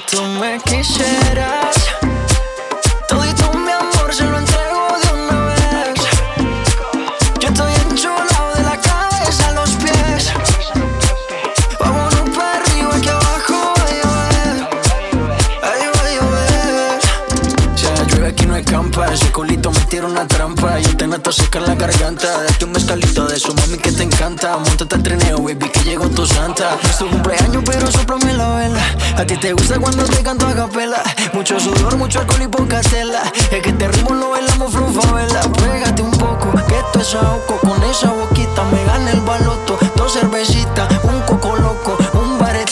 tú 0.00 0.22
me 0.40 0.58
quisieras. 0.60 1.99
Una 20.20 20.28
trampa. 20.28 20.78
Yo 20.78 20.96
te 20.96 21.06
noto 21.06 21.32
seca 21.32 21.58
en 21.58 21.66
la 21.66 21.74
garganta. 21.74 22.42
Date 22.42 22.64
un 22.64 22.72
mezcalito 22.72 23.26
de 23.26 23.38
su 23.38 23.54
mami 23.54 23.78
que 23.78 23.92
te 23.92 24.02
encanta. 24.02 24.58
Montate 24.58 24.94
al 24.96 25.02
trineo, 25.02 25.38
baby, 25.38 25.68
que 25.70 25.80
llegó 25.80 26.08
tu 26.08 26.26
santa. 26.26 26.76
Es 26.82 26.98
tu 26.98 27.08
cumpleaños, 27.08 27.62
pero 27.64 27.90
soplame 27.90 28.34
la 28.34 28.56
vela. 28.56 28.80
A 29.16 29.24
ti 29.24 29.36
te 29.36 29.52
gusta 29.52 29.78
cuando 29.78 30.04
te 30.04 30.22
canto 30.22 30.46
a 30.46 30.54
capela. 30.54 31.02
Mucho 31.32 31.58
sudor, 31.58 31.96
mucho 31.96 32.20
alcohol 32.20 32.42
y 32.42 32.48
poca 32.48 32.80
tela. 32.82 33.22
Es 33.50 33.62
que 33.62 33.72
te 33.72 33.88
ritmo 33.88 34.14
lo 34.14 34.30
bailamos 34.30 34.72
flufa, 34.72 35.12
vela 35.12 35.40
Pégate 35.42 36.02
un 36.02 36.10
poco, 36.12 36.52
que 36.66 36.76
esto 36.76 37.00
es 37.00 37.14
ahogo 37.14 37.58
Con 37.60 37.82
esa 37.84 38.12
boquita 38.12 38.64
me 38.64 38.84
gana 38.84 39.10
el 39.12 39.20
baloto. 39.20 39.78
Dos 39.96 40.12
cervecitas, 40.12 40.88
un 41.04 41.20
coco 41.22 41.56
loco 41.56 41.96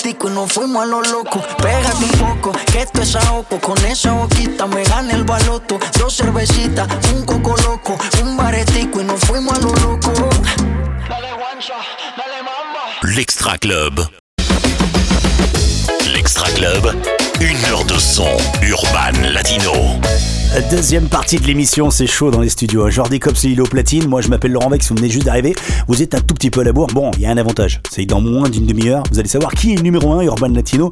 Un 0.08 0.14
baretico 0.14 0.30
y 0.30 0.32
nos 0.32 0.52
fuimos 0.52 0.82
a 0.82 0.86
lo 0.86 1.02
loco 1.02 1.42
Pégate 1.58 2.04
un 2.04 2.10
poco, 2.12 2.52
que 2.72 2.80
esto 2.80 3.02
es 3.02 3.14
ahogo 3.14 3.60
Con 3.60 3.76
esa 3.84 4.12
boquita 4.12 4.66
me 4.66 4.82
gana 4.84 5.12
el 5.12 5.24
baloto 5.24 5.78
Dos 5.98 6.16
cervecitas, 6.16 6.88
un 7.12 7.26
coco 7.26 7.54
loco 7.58 7.98
Un 8.22 8.36
baretico 8.36 9.02
y 9.02 9.04
nos 9.04 9.20
fuimos 9.20 9.58
a 9.58 9.60
lo 9.60 9.74
loco 9.74 10.12
L'Extra 13.02 13.58
Club. 13.58 14.08
L'Extra 16.12 16.48
Club, 16.54 16.94
une 17.40 17.64
heure 17.66 17.84
de 17.84 17.98
son 17.98 18.36
urban 18.62 19.32
latino. 19.32 20.00
Deuxième 20.70 21.08
partie 21.08 21.36
de 21.36 21.46
l'émission, 21.46 21.90
c'est 21.90 22.06
chaud 22.06 22.30
dans 22.30 22.40
les 22.40 22.48
studios. 22.48 22.88
Jordi 22.88 23.20
Cops 23.20 23.44
et 23.44 23.54
Platine, 23.54 24.08
moi 24.08 24.22
je 24.22 24.28
m'appelle 24.28 24.52
Laurent 24.52 24.70
Vex, 24.70 24.88
vous 24.88 24.96
venez 24.96 25.10
juste 25.10 25.26
d'arriver. 25.26 25.54
Vous 25.86 26.02
êtes 26.02 26.14
un 26.14 26.20
tout 26.20 26.34
petit 26.34 26.50
peu 26.50 26.60
à 26.60 26.64
la 26.64 26.72
bourre. 26.72 26.88
Bon, 26.88 27.10
il 27.16 27.22
y 27.22 27.26
a 27.26 27.30
un 27.30 27.36
avantage, 27.36 27.80
c'est 27.90 28.06
dans 28.06 28.20
moins 28.20 28.48
d'une 28.48 28.64
demi-heure, 28.66 29.02
vous 29.12 29.18
allez 29.18 29.28
savoir 29.28 29.52
qui 29.52 29.74
est 29.74 29.82
numéro 29.82 30.12
1 30.12 30.22
Urban 30.22 30.48
Latino. 30.48 30.90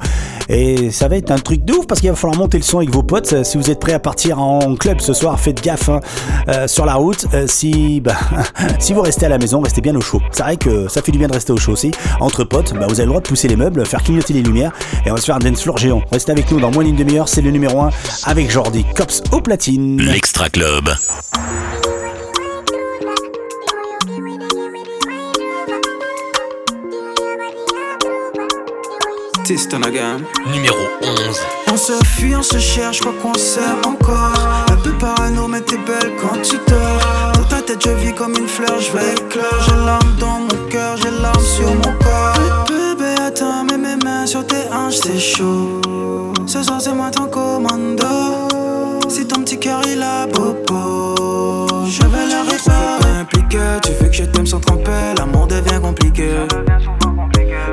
Et 0.48 0.90
ça 0.90 1.08
va 1.08 1.16
être 1.16 1.30
un 1.30 1.38
truc 1.38 1.64
de 1.64 1.72
ouf 1.72 1.86
parce 1.86 2.00
qu'il 2.00 2.10
va 2.10 2.16
falloir 2.16 2.38
monter 2.38 2.58
le 2.58 2.62
son 2.62 2.78
avec 2.78 2.90
vos 2.90 3.02
potes. 3.02 3.44
Si 3.44 3.56
vous 3.56 3.70
êtes 3.70 3.80
prêts 3.80 3.94
à 3.94 3.98
partir 3.98 4.38
en 4.38 4.76
club 4.76 5.00
ce 5.00 5.14
soir, 5.14 5.40
faites 5.40 5.62
gaffe 5.62 5.88
hein, 5.88 6.00
euh, 6.48 6.68
sur 6.68 6.84
la 6.84 6.94
route. 6.94 7.26
Euh, 7.34 7.46
si, 7.48 8.00
bah, 8.00 8.16
si 8.78 8.92
vous 8.92 9.00
restez 9.00 9.26
à 9.26 9.30
la 9.30 9.38
maison, 9.38 9.60
restez 9.60 9.80
bien 9.80 9.96
au 9.96 10.00
chaud. 10.00 10.20
C'est 10.32 10.42
vrai 10.42 10.56
que 10.56 10.86
ça 10.88 11.02
fait 11.02 11.12
du 11.12 11.18
bien 11.18 11.28
de 11.28 11.34
rester 11.34 11.52
au 11.52 11.56
chaud 11.56 11.72
aussi. 11.72 11.90
Entre 12.20 12.44
potes, 12.44 12.74
bah, 12.74 12.86
vous 12.88 13.00
avez 13.00 13.04
le 13.04 13.10
droit 13.10 13.20
de 13.20 13.26
pousser 13.26 13.48
les 13.48 13.56
meubles, 13.56 13.84
faire 13.86 14.02
clignoter 14.02 14.34
les 14.34 14.42
lumières 14.42 14.72
et 15.04 15.10
on 15.10 15.14
va 15.14 15.20
se 15.20 15.26
faire 15.26 15.36
un 15.36 15.40
dance 15.40 15.62
floor 15.62 15.78
géant. 15.78 16.02
Restez 16.12 16.32
avec 16.32 16.50
nous 16.52 16.60
dans 16.60 16.70
moins 16.70 16.84
d'une 16.84 16.96
demi-heure, 16.96 17.28
c'est 17.28 17.42
le 17.42 17.50
numéro 17.50 17.80
1 17.80 17.90
avec 18.24 18.50
Jordi 18.50 18.84
Cops 18.94 19.22
platine. 19.46 20.02
L'Extra 20.02 20.50
Club. 20.50 20.90
Numéro 30.52 30.76
11. 31.00 31.40
On 31.70 31.76
se 31.76 31.92
fuit, 32.04 32.34
on 32.34 32.42
se 32.42 32.58
cherche, 32.58 33.00
quoi 33.00 33.14
qu'on 33.22 33.34
s'aime 33.34 33.82
encore. 33.84 34.66
Un 34.68 34.76
peu 34.82 34.90
parano, 34.98 35.46
mais 35.46 35.60
t'es 35.60 35.76
belle 35.76 36.10
quand 36.20 36.42
tu 36.42 36.56
dors. 36.68 37.32
Dans 37.34 37.44
ta 37.44 37.62
tête, 37.62 37.84
je 37.84 37.90
vis 38.04 38.12
comme 38.12 38.34
une 38.36 38.48
fleur, 38.48 38.80
je 38.80 38.90
vais 38.90 39.12
éclore. 39.12 39.62
J'ai 39.64 39.76
l'âme 39.76 40.16
dans 40.18 40.40
mon 40.40 40.68
cœur, 40.68 40.96
j'ai 40.96 41.12
l'âme 41.22 41.46
sur 41.56 41.72
mon 41.72 41.96
corps. 42.02 42.64
Bébé, 42.66 43.14
attends, 43.24 43.62
mets 43.62 43.78
mes 43.78 44.04
mains 44.04 44.26
sur 44.26 44.44
tes 44.44 44.68
hanches, 44.72 44.98
c'est 45.04 45.20
chaud. 45.20 45.80
Ce 46.48 46.64
soir, 46.64 46.80
c'est 46.80 46.92
moi 46.92 47.12
ton 47.12 47.26
commando. 47.26 48.55
Si 49.16 49.26
ton 49.26 49.40
petit 49.40 49.58
cœur 49.58 49.80
il 49.90 50.02
a 50.02 50.26
popo, 50.26 51.14
je 51.86 52.02
vais 52.02 52.26
le 52.26 52.50
réparer. 52.50 53.20
impliqué, 53.20 53.58
tu 53.82 53.92
veux 53.92 54.10
que 54.10 54.14
je 54.14 54.24
t'aime 54.24 54.44
sans 54.44 54.60
tromper, 54.60 55.14
l'amour 55.16 55.46
devient 55.46 55.80
compliqué. 55.80 56.28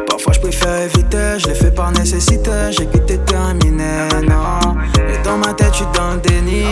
Parfois 0.07 0.31
je 0.31 0.39
préfère 0.39 0.83
éviter, 0.83 1.39
je 1.39 1.47
l'ai 1.47 1.55
fait 1.55 1.71
par 1.71 1.91
nécessité, 1.91 2.49
j'ai 2.69 2.85
quitté 2.85 3.17
terminé, 3.17 4.07
non. 4.25 4.77
Et 4.97 5.21
dans 5.25 5.37
ma 5.37 5.53
tête, 5.53 5.73
je 5.73 5.77
suis 5.79 5.85
dans 5.93 6.13
le 6.13 6.21
déni. 6.21 6.63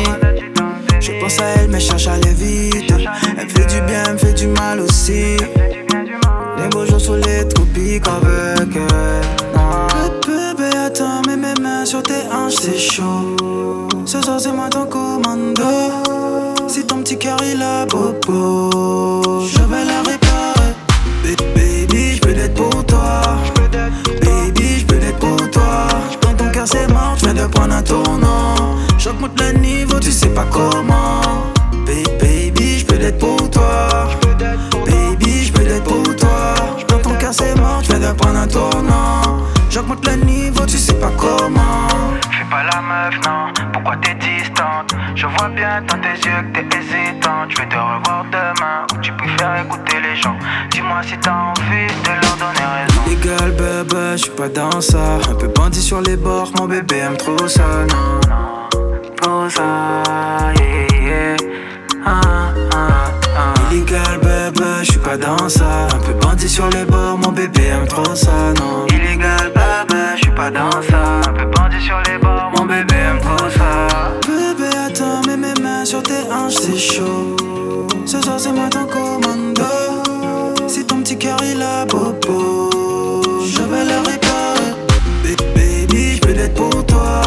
Je 1.01 1.19
pense 1.19 1.41
à 1.41 1.47
elle, 1.57 1.69
mais 1.69 1.81
je 1.81 1.87
cherche 1.87 2.07
à 2.07 2.13
aller 2.13 2.33
vite. 2.33 2.93
Elle 3.37 3.43
me 3.43 3.49
fait 3.49 3.65
du 3.65 3.81
bien, 3.81 4.03
elle 4.05 4.13
me 4.13 4.17
fait 4.17 4.33
du 4.33 4.47
mal 4.47 4.79
aussi. 4.79 5.35
Les 6.57 6.69
beaux 6.71 6.85
jours 6.85 7.01
sous 7.01 7.15
les 7.15 7.45
tropiques 7.45 8.07
avec 8.07 8.73
elle. 8.73 9.53
non. 9.53 9.87
Bébé, 10.25 10.77
attends, 10.77 11.21
mets 11.27 11.35
mes 11.35 11.61
mains 11.61 11.83
sur 11.83 12.01
tes 12.01 12.23
hanches, 12.31 12.55
c'est 12.61 12.79
chaud. 12.79 13.35
Ce 14.05 14.21
soir, 14.21 14.39
c'est 14.39 14.51
moi 14.51 14.67
ton 14.69 14.85
commando. 14.85 15.63
Si 16.67 16.85
ton 16.85 16.97
petit 17.01 17.17
cœur 17.17 17.37
il 17.43 17.61
a 17.61 17.85
popo, 17.85 19.41
je 19.47 19.59
vais 19.63 19.85
la 19.85 20.01
réparer. 20.01 20.73
Ba- 21.23 21.43
Baby, 21.55 22.15
je 22.15 22.21
peux 22.21 22.31
l'être 22.33 22.53
pour 22.53 22.85
toi. 22.85 23.21
Baby, 24.21 24.79
je 24.79 24.85
peux 24.85 24.97
l'être 24.97 25.19
pour 25.19 25.37
toi. 25.51 25.87
Dans 26.21 26.33
ton 26.35 26.49
cœur, 26.51 26.67
c'est 26.67 26.87
mort, 26.91 27.15
je 27.17 27.25
viens 27.25 27.33
de 27.33 27.47
prendre 27.47 27.73
un 27.75 27.81
tournant. 27.83 28.75
J'augmente 28.97 29.39
le 29.39 29.57
niveau, 29.59 29.99
tu 29.99 30.11
sais 30.11 30.29
pas 30.29 30.45
comment. 30.51 31.21
Ba- 31.85 32.11
Baby, 32.19 32.79
je 32.79 32.85
peux 32.85 32.95
l'être 32.97 33.17
pour 33.19 33.49
toi. 33.49 34.09
Baby, 34.85 35.45
je 35.45 35.51
peux 35.53 35.63
l'être 35.63 35.83
pour 35.83 36.03
toi. 36.15 36.53
Dans 36.89 36.99
ton 36.99 37.15
cœur, 37.15 37.33
c'est 37.33 37.55
mort, 37.59 37.81
je 37.83 37.93
viens 37.95 38.09
de 38.11 38.13
prendre 38.17 38.39
un 38.39 38.47
tournant. 38.47 39.21
J'augmente 39.69 40.05
le 40.07 40.15
niveau, 40.25 40.65
tu 40.65 40.77
sais 40.77 40.93
pas 40.95 41.11
comment. 41.17 41.87
Fais 42.31 42.45
pas 42.49 42.63
la 42.63 42.81
meuf, 42.81 43.15
non, 43.25 43.70
pourquoi 43.81 43.99
t'es 44.01 44.13
distante 44.15 44.93
Je 45.15 45.25
vois 45.25 45.49
bien 45.49 45.81
dans 45.81 45.99
tes 45.99 46.27
yeux 46.27 46.41
que 46.53 46.59
t'es 46.59 46.77
hésitante 46.77 47.49
Je 47.49 47.57
vais 47.57 47.67
te 47.67 47.75
revoir 47.75 48.25
demain, 48.31 48.85
ou 48.93 48.97
tu 49.01 49.11
préfères 49.13 49.61
écouter 49.63 49.97
les 50.01 50.15
gens 50.15 50.37
Dis-moi 50.69 51.01
si 51.03 51.17
t'as 51.17 51.31
envie 51.31 51.87
de 51.87 52.09
leur 52.21 52.37
donner 52.37 52.65
raison 52.75 53.01
Légal, 53.07 53.51
bébé, 53.51 54.11
je 54.13 54.17
suis 54.17 54.31
pas 54.31 54.49
dans 54.49 54.81
ça. 54.81 55.17
Un 55.29 55.35
peu 55.35 55.47
bandit 55.47 55.81
sur 55.81 56.01
les 56.01 56.15
bords, 56.15 56.51
mon 56.57 56.65
bébé 56.65 56.97
aime 56.97 57.17
trop 57.17 57.47
ça, 57.47 57.63
non. 57.89 58.19
Trop 59.17 59.49
ça, 59.49 59.63
yeah. 60.59 61.35
Ah, 62.05 62.21
ah, 62.73 62.87
ah. 63.37 63.53
Illégal, 63.71 64.19
bébé, 64.21 64.65
je 64.81 64.91
suis 64.91 64.99
pas 64.99 65.17
dans 65.17 65.49
ça. 65.49 65.87
Un 65.93 65.99
peu 65.99 66.13
bandit 66.13 66.49
sur 66.49 66.67
les 66.69 66.85
bords, 66.85 67.17
mon 67.17 67.31
bébé 67.31 67.67
aime 67.67 67.87
trop 67.87 68.15
ça, 68.15 68.53
non. 68.57 68.87
Illégal, 68.87 69.51
bébé, 69.53 69.90
je 70.15 70.21
suis 70.23 70.31
pas 70.31 70.49
dans 70.51 70.71
ça 70.89 71.21
Un 71.27 71.33
peu 71.33 71.45
bandit 71.45 71.81
sur 71.85 71.99
les 72.07 72.17
bords, 72.17 72.51
mon 72.57 72.65
bébé 72.65 72.95
aime 73.09 73.19
trop 73.19 73.49
ça 73.49 74.11
Bébé, 74.27 74.69
attends, 74.87 75.21
mets 75.27 75.37
mes 75.37 75.59
mains 75.61 75.85
sur 75.85 76.01
tes 76.03 76.23
hanches, 76.31 76.53
c'est 76.55 76.77
chaud. 76.77 77.35
Ce 78.05 78.21
soir, 78.21 78.39
c'est 78.39 78.51
moi 78.51 78.67
ton 78.69 78.85
commando. 78.85 79.63
Si 80.67 80.85
ton 80.85 81.01
petit 81.01 81.17
cœur 81.17 81.37
il 81.43 81.61
a 81.61 81.85
popo, 81.85 82.69
je 83.45 83.61
vais 83.61 83.83
le 83.85 83.97
réparer. 84.09 84.71
Ba- 85.23 85.43
Baby, 85.55 86.15
je 86.15 86.21
peux 86.21 86.33
l'être 86.33 86.53
pour 86.53 86.85
toi. 86.85 87.21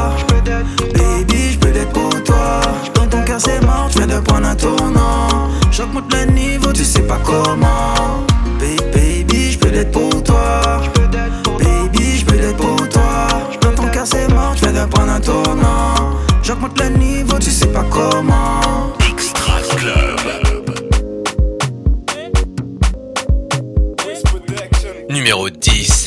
Baby, 0.95 1.53
je 1.53 1.59
peux 1.59 1.71
l'être 1.71 1.93
pour 1.93 2.11
toi. 2.23 2.61
Dans 2.95 3.07
ton 3.07 3.23
cœur, 3.25 3.41
c'est 3.41 3.61
mort, 3.65 3.89
je 3.91 3.99
viens 3.99 4.07
de 4.07 4.21
prendre 4.21 4.47
un 4.49 4.55
tournant. 4.57 5.49
J'augmente 5.71 6.13
le 6.15 6.31
niveau, 6.33 6.73
tu 6.73 6.85
sais 6.85 7.03
pas 7.03 7.19
comment. 7.25 8.25
Ba- 8.61 8.85
Baby, 8.93 9.53
je 9.53 9.59
peux 9.59 9.69
l'être 9.71 9.91
pour 9.93 10.23
toi. 10.23 10.81
J'augmente 16.45 16.79
le 16.79 16.91
niveau, 16.91 17.39
tu 17.39 17.51
sais 17.51 17.69
pas 17.69 17.85
comment. 17.85 18.93
Extra 19.11 19.61
Club. 19.79 20.21
Numéro 25.09 25.49
10. 25.49 26.04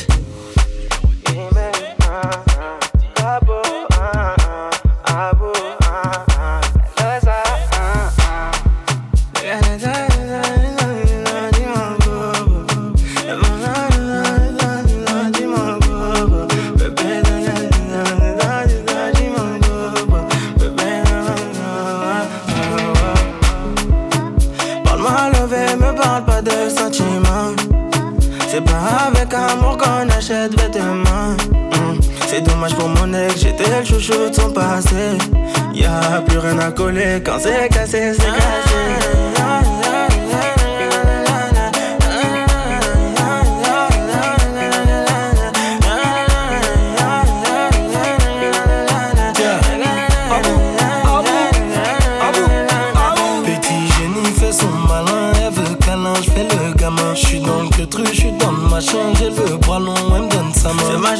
Hmm. 30.30 31.98
C'est 32.26 32.42
dommage 32.42 32.74
pour 32.74 32.88
mon 32.90 33.14
ex, 33.14 33.40
j'étais 33.40 33.64
le 33.64 33.82
chouchou 33.82 34.28
de 34.28 34.34
son 34.34 34.50
passé. 34.50 35.16
Y'a 35.72 36.20
plus 36.26 36.36
rien 36.36 36.58
à 36.58 36.70
coller 36.70 37.22
quand 37.24 37.38
c'est 37.38 37.68
cassé, 37.70 38.12
c'est 38.12 38.26
cassé. 38.26 38.74
Petit 53.44 53.88
génie 53.96 54.32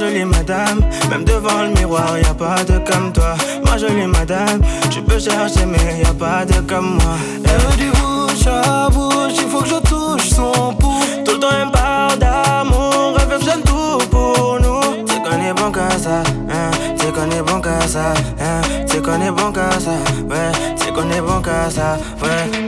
jolie 0.09 0.25
madame, 0.25 0.81
même 1.11 1.25
devant 1.25 1.63
le 1.63 1.69
miroir, 1.69 2.19
y 2.19 2.25
a 2.25 2.35
pas 2.35 2.65
de 2.65 2.79
comme 2.79 3.13
toi. 3.13 3.35
Ma 3.65 3.77
jolie 3.79 4.07
madame, 4.07 4.61
tu 4.91 5.03
peux 5.03 5.19
chercher, 5.19 5.67
mais 5.67 6.03
y 6.03 6.07
a 6.07 6.15
pas 6.15 6.45
de 6.45 6.61
comme 6.61 6.95
moi. 6.95 7.17
Elle 7.45 7.61
veut 7.61 7.77
du 7.77 7.91
bouche 7.91 8.47
à 8.47 8.89
bouche, 8.91 9.35
il 9.37 9.49
faut 9.49 9.61
que 9.61 9.69
je 9.69 9.81
touche 9.89 10.31
son 10.31 10.75
pouls. 10.75 11.03
Tout 11.25 11.33
le 11.33 11.39
temps 11.39 11.49
elle 11.53 11.67
me 11.67 11.73
parle 11.73 12.19
d'amour, 12.19 13.17
elle 13.21 13.29
veut 13.29 13.39
que 13.39 13.67
tout 13.67 14.09
pour 14.11 14.59
nous. 14.61 15.07
C'est 15.07 15.23
qu'on 15.23 15.41
est 15.43 15.53
bon 15.53 15.71
qu'à 15.71 15.91
ça, 15.99 16.23
hein, 16.51 16.71
c'est 16.97 17.13
qu'on 17.13 17.31
est 17.31 17.43
bon 17.43 17.61
qu'à 17.61 17.81
ça, 17.87 18.15
hein, 18.41 18.61
c'est 18.87 19.03
qu'on 19.03 19.21
est 19.21 19.31
bon 19.31 19.53
qu'à 19.53 19.71
ça, 19.79 19.97
ouais, 20.31 20.53
c'est 20.77 20.93
qu'on 20.93 21.11
est 21.11 21.21
bon 21.21 21.41
qu'à 21.41 21.71
ça, 21.71 21.99
ouais, 22.23 22.68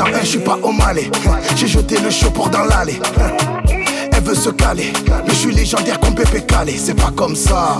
ça, 0.00 0.20
je 0.22 0.26
suis 0.26 0.38
pas 0.38 0.58
au 0.62 0.72
malais. 0.72 1.10
J'ai 1.56 1.66
jeté 1.66 1.98
le 1.98 2.10
chapeau 2.10 2.48
dans 2.48 2.64
l'allée. 2.64 2.98
Elle 4.12 4.22
veut 4.22 4.34
se 4.34 4.50
caler, 4.50 4.92
mais 5.26 5.32
je 5.32 5.38
suis 5.38 5.54
légendaire 5.54 5.98
comme 6.00 6.14
Pépé 6.14 6.42
Calé, 6.42 6.74
c'est 6.78 6.94
pas 6.94 7.10
comme 7.14 7.36
ça. 7.36 7.78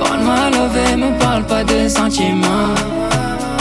Quand 0.00 0.18
ma 0.18 0.50
levée 0.50 0.96
me 0.96 1.18
parle 1.18 1.44
pas 1.46 1.64
de 1.64 1.88
sentiments 1.88 2.75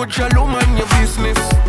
So 0.00 0.06
jalo 0.06 0.46
man 0.46 0.78
your 0.78 0.86
business 0.98 1.59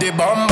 the 0.00 0.10
bomb. 0.12 0.47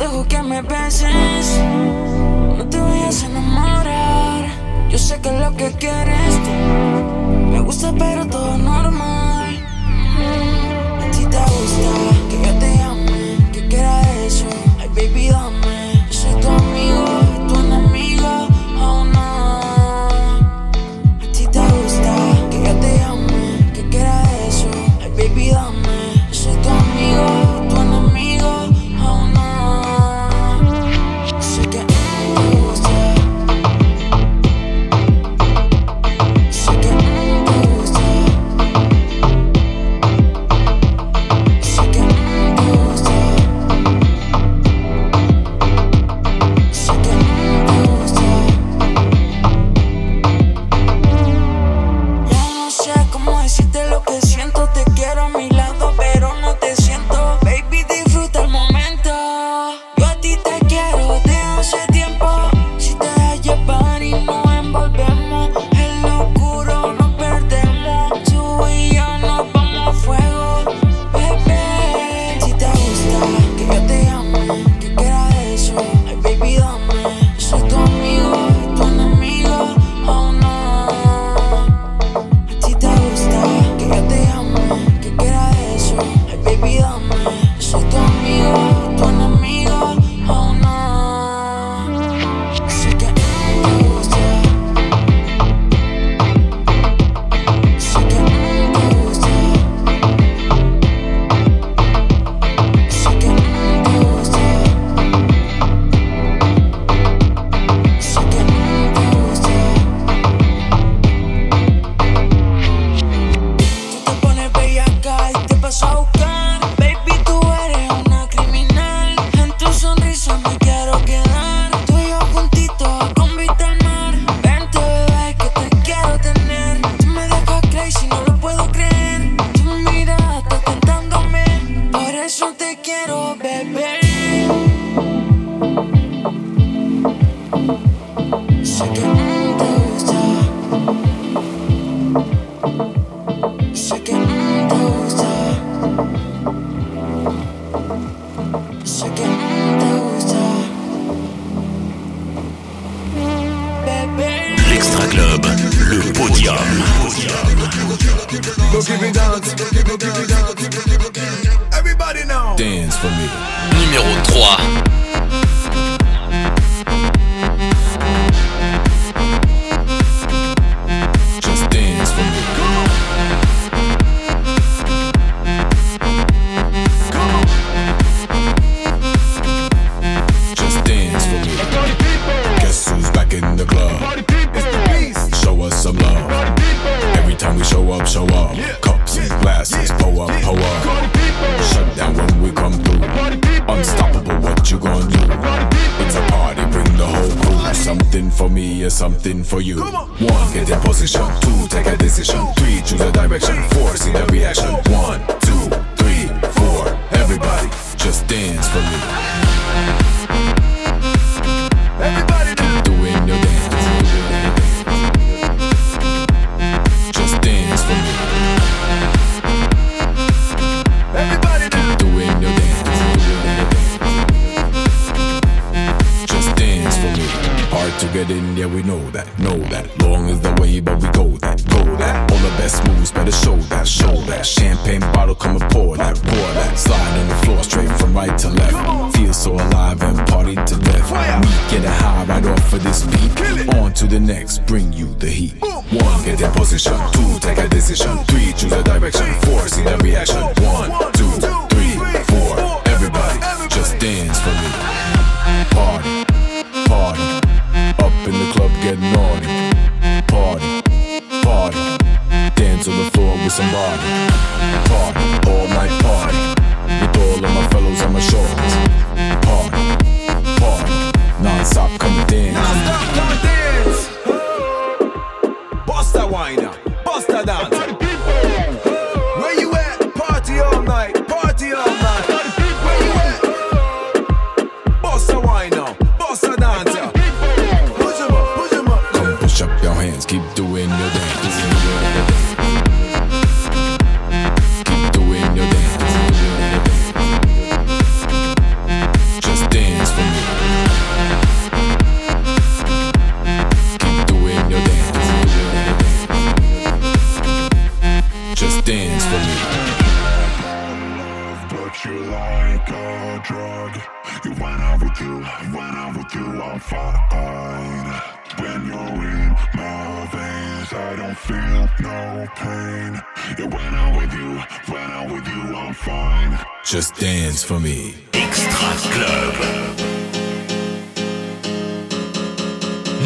dejo 0.00 0.24
que 0.26 0.42
me 0.42 0.62
beses. 0.62 1.60
No 2.56 2.64
te 2.68 2.78
vayas 2.80 3.22
a 3.22 3.26
enamorar. 3.26 4.44
Yo 4.88 4.98
sé 4.98 5.20
que 5.20 5.30
lo 5.30 5.54
que 5.56 5.70
quieres 5.72 6.34
tú 6.44 6.50
me 7.52 7.60
gusta, 7.60 7.92
pero 7.96 8.26
todo 8.26 8.56
normal. 8.56 9.50
A 11.02 11.10
ti 11.12 11.24
te 11.34 11.42
gusta 11.54 11.92
que 12.30 12.36
yo 12.46 12.52
te 12.58 12.76
llame, 12.78 13.50
que 13.52 13.68
quiera 13.68 14.00
eso. 14.26 14.46
Ay, 14.80 14.88
baby, 14.88 15.28
dame. 15.28 15.59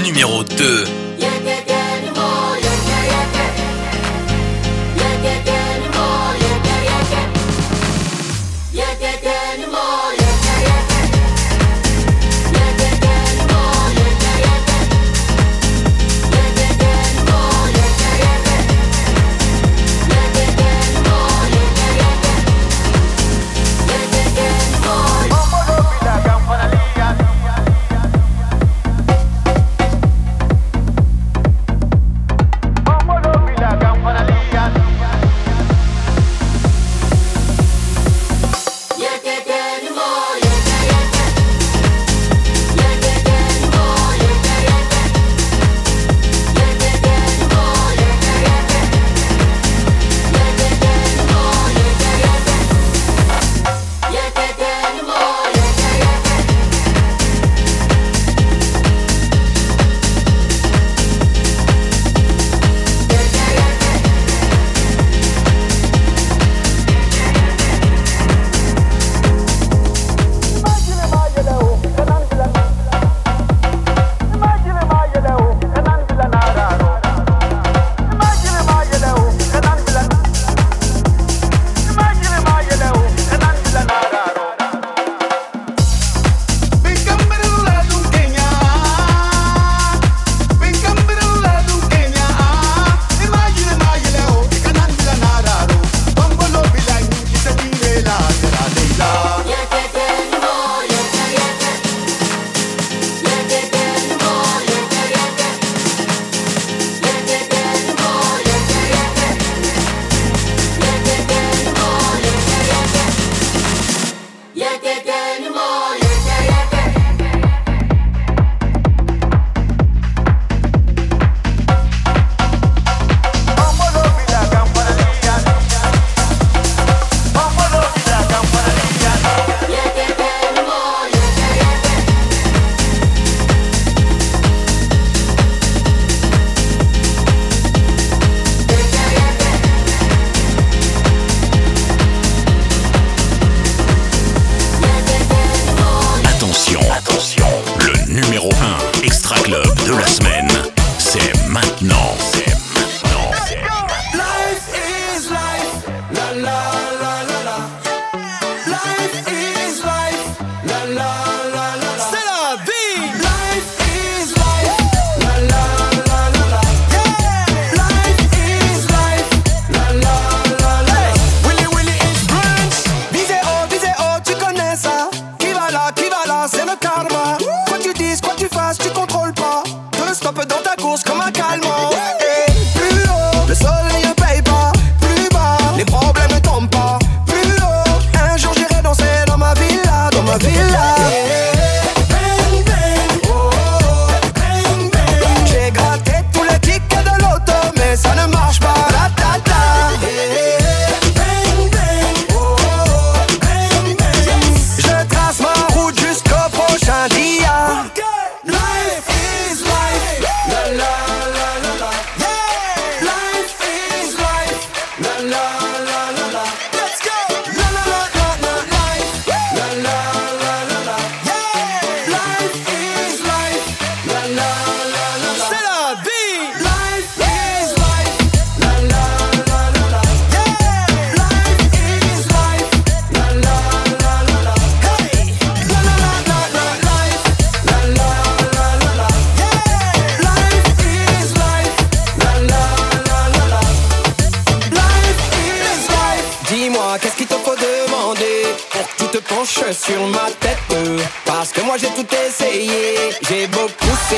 Numéro 0.04 0.44
2. 0.44 1.03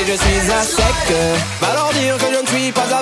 Je 0.07 0.13
suis 0.13 0.51
à 0.51 0.63
sec. 0.63 1.17
Leur 1.61 1.89
dire 1.91 2.17
que 2.17 2.33
je 2.33 2.41
ne 2.41 2.47
suis 2.47 2.71
pas 2.71 2.87
à 2.97 3.01